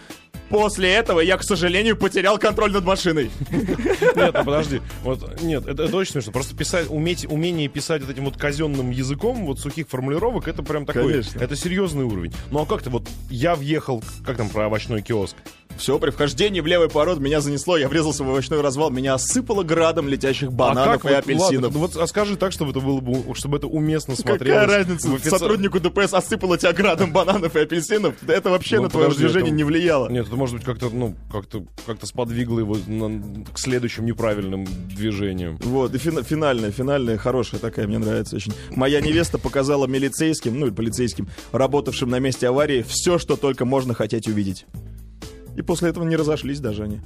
После 0.54 0.94
этого 0.94 1.20
я, 1.20 1.38
к 1.38 1.44
сожалению, 1.44 1.98
потерял 1.98 2.38
контроль 2.38 2.72
над 2.72 2.86
машиной. 2.86 3.32
Нет, 3.50 4.36
ну 4.36 4.44
подожди. 4.44 4.82
Вот, 5.02 5.42
нет, 5.42 5.66
это, 5.66 5.86
это 5.86 5.98
очень 5.98 6.12
смешно. 6.12 6.32
Просто 6.32 6.56
писать, 6.56 6.86
уметь, 6.92 7.26
умение 7.26 7.68
писать 7.68 8.04
вот 8.04 8.12
этим 8.12 8.26
вот 8.26 8.38
казенным 8.38 8.92
языком, 8.92 9.48
вот 9.48 9.60
сухих 9.60 9.90
формулировок, 9.90 10.48
это 10.48 10.62
прям 10.62 10.86
такой, 10.86 11.14
Конечно. 11.14 11.40
это 11.40 11.56
серьезный 11.56 12.06
уровень. 12.06 12.36
Ну 12.52 12.62
а 12.62 12.68
как 12.68 12.84
ты 12.84 12.92
вот, 12.92 13.10
я 13.32 13.56
въехал, 13.56 14.04
как 14.24 14.38
там 14.38 14.48
про 14.48 14.68
овощной 14.68 15.02
киоск? 15.02 15.36
Все, 15.78 16.00
при 16.00 16.12
вхождении 16.12 16.62
в 16.62 16.66
левый 16.66 16.88
поворот 16.88 17.20
меня 17.20 17.42
занесло, 17.42 17.78
я 17.78 17.90
врезался 17.90 18.24
в 18.24 18.30
овощной 18.30 18.62
развал, 18.62 18.90
меня 18.90 19.16
осыпало 19.16 19.64
градом 19.64 20.08
летящих 20.08 20.50
а 20.50 20.52
бананов 20.52 21.02
как 21.02 21.12
и 21.12 21.14
вот, 21.16 21.24
апельсинов. 21.24 21.52
ладно, 21.52 21.70
ну 21.74 21.80
вот 21.80 21.96
а 21.98 22.08
скажи 22.08 22.36
так, 22.38 22.52
чтобы 22.52 22.72
это 22.72 22.80
было 22.80 23.00
бы, 23.02 23.36
чтобы 23.36 23.58
это 23.58 23.68
уместно 23.68 24.16
смотрелось. 24.16 24.62
Какая 24.62 24.78
разница? 24.78 25.08
офици- 25.10 25.30
Сотруднику 25.30 25.80
ДПС 25.80 26.14
осыпало 26.14 26.58
тебя 26.58 26.74
градом 26.74 27.12
бананов 27.12 27.56
и 27.56 27.60
апельсинов. 27.60 28.16
Это 28.28 28.50
вообще 28.50 28.78
Ну, 28.78 28.84
на 28.84 28.90
твое 28.90 29.10
движение 29.10 29.50
это- 29.50 29.56
не 29.56 29.64
влияло. 29.64 30.10
Нет, 30.10 30.28
это 30.28 30.36
может 30.36 30.56
быть 30.56 30.64
как-то, 30.66 30.90
ну, 30.90 31.16
как-то, 31.32 31.66
как-то 31.86 32.06
сподвигло 32.06 32.60
его 32.60 32.78
на- 32.88 33.22
к 33.52 33.60
следующим 33.60 34.06
неправильным 34.06 34.66
движениям. 34.96 35.58
Вот, 35.64 35.94
и 35.94 35.98
фина- 35.98 36.24
финальная, 36.24 36.72
финальная, 36.72 37.18
хорошая 37.18 37.60
такая, 37.60 37.88
мне 37.88 37.98
нравится 37.98 38.36
очень. 38.36 38.54
Моя 38.76 39.02
невеста 39.02 39.38
показала 39.38 39.88
милицейским, 39.88 40.58
ну 40.60 40.68
и 40.68 40.72
полицейским, 40.72 41.28
работавшим 41.52 42.10
на 42.10 42.20
месте 42.20 42.48
аварии, 42.48 42.84
все, 42.88 43.18
что 43.18 43.36
только 43.36 43.66
можно 43.66 43.94
хотеть 43.94 44.28
увидеть. 44.28 44.66
И 45.56 45.62
после 45.62 45.90
этого 45.90 46.04
не 46.04 46.16
разошлись 46.16 46.60
даже 46.60 46.84
они. 46.84 47.00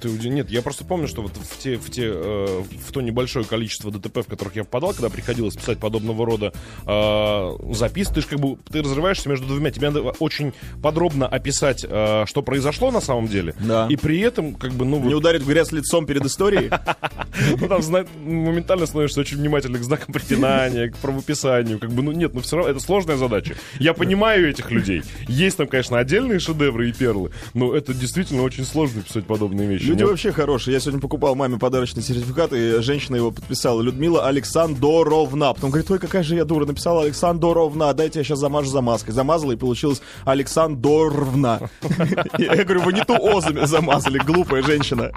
Ты 0.00 0.08
Нет, 0.28 0.50
я 0.50 0.62
просто 0.62 0.84
помню, 0.84 1.08
что 1.08 1.22
вот 1.22 1.32
в, 1.36 1.58
те, 1.58 1.76
в, 1.76 1.90
те, 1.90 2.06
э, 2.06 2.62
в 2.86 2.92
то 2.92 3.00
небольшое 3.00 3.44
количество 3.44 3.90
ДТП, 3.90 4.18
в 4.18 4.26
которых 4.26 4.56
я 4.56 4.64
попадал, 4.64 4.92
когда 4.92 5.08
приходилось 5.08 5.56
писать 5.56 5.78
подобного 5.78 6.26
рода 6.26 6.52
э, 6.86 7.74
записки, 7.74 8.14
ты 8.14 8.20
же 8.22 8.26
как 8.28 8.40
бы 8.40 8.56
ты 8.70 8.82
разрываешься 8.82 9.28
между 9.28 9.46
двумя. 9.46 9.70
Тебе 9.70 9.90
надо 9.90 10.10
очень 10.18 10.52
подробно 10.82 11.26
описать, 11.26 11.84
э, 11.88 12.24
что 12.26 12.42
произошло 12.42 12.90
на 12.90 13.00
самом 13.00 13.28
деле. 13.28 13.54
Да. 13.60 13.86
И 13.88 13.96
при 13.96 14.20
этом, 14.20 14.54
как 14.54 14.72
бы, 14.72 14.84
ну, 14.84 14.98
Не 14.98 15.14
вот, 15.14 15.14
ударить 15.14 15.42
в 15.42 15.48
грязь 15.48 15.72
лицом 15.72 16.06
перед 16.06 16.24
историей. 16.24 16.70
ну, 17.60 17.68
там 17.68 17.82
моментально 18.24 18.86
становишься 18.86 19.20
очень 19.20 19.38
внимательным 19.38 19.80
к 19.80 19.84
знакам 19.84 20.12
препинания, 20.12 20.90
к 20.90 20.96
правописанию. 20.96 21.78
Как 21.78 21.90
бы, 21.90 22.02
ну 22.02 22.12
нет, 22.12 22.34
ну 22.34 22.40
все 22.40 22.56
равно 22.56 22.70
это 22.70 22.80
сложная 22.80 23.16
задача. 23.16 23.56
Я 23.78 23.94
понимаю 23.94 24.48
этих 24.48 24.70
людей. 24.70 25.02
Есть 25.26 25.56
там, 25.56 25.66
конечно, 25.66 25.98
отдельные 25.98 26.38
шедевры 26.38 26.88
и 26.88 26.92
перлы, 26.92 27.30
но 27.54 27.74
это 27.88 27.98
действительно 27.98 28.42
очень 28.42 28.64
сложно 28.64 29.02
писать 29.02 29.24
подобные 29.26 29.66
вещи. 29.66 29.84
Люди 29.84 30.00
Нет? 30.00 30.10
вообще 30.10 30.32
хорошие. 30.32 30.74
Я 30.74 30.80
сегодня 30.80 31.00
покупал 31.00 31.34
маме 31.34 31.58
подарочный 31.58 32.02
сертификат, 32.02 32.52
и 32.52 32.80
женщина 32.82 33.16
его 33.16 33.30
подписала. 33.30 33.80
Людмила 33.80 34.26
Александровна. 34.26 35.54
Потом 35.54 35.70
говорит, 35.70 35.90
ой, 35.90 35.98
какая 35.98 36.22
же 36.22 36.36
я 36.36 36.44
дура. 36.44 36.66
Написала 36.66 37.02
Александровна. 37.02 37.92
Дайте 37.94 38.18
я 38.18 38.24
сейчас 38.24 38.38
замажу 38.38 38.68
замазкой. 38.68 39.14
Замазала, 39.14 39.52
и 39.52 39.56
получилось 39.56 40.02
Александровна. 40.24 41.70
Я 42.38 42.64
говорю, 42.64 42.82
вы 42.82 42.92
не 42.92 43.04
ту 43.04 43.14
О 43.14 43.40
замазали, 43.66 44.18
глупая 44.18 44.62
женщина. 44.62 45.10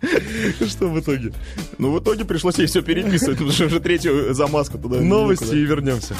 Что 0.68 0.88
в 0.88 1.00
итоге? 1.00 1.32
Ну, 1.78 1.92
в 1.92 2.00
итоге 2.00 2.24
пришлось 2.24 2.58
ей 2.58 2.66
все 2.66 2.82
переписывать, 2.82 3.38
потому 3.38 3.52
что 3.52 3.66
уже 3.66 3.80
третью 3.80 4.34
замазку 4.34 4.78
туда. 4.78 5.00
Новости 5.00 5.54
и 5.54 5.64
вернемся. 5.64 6.14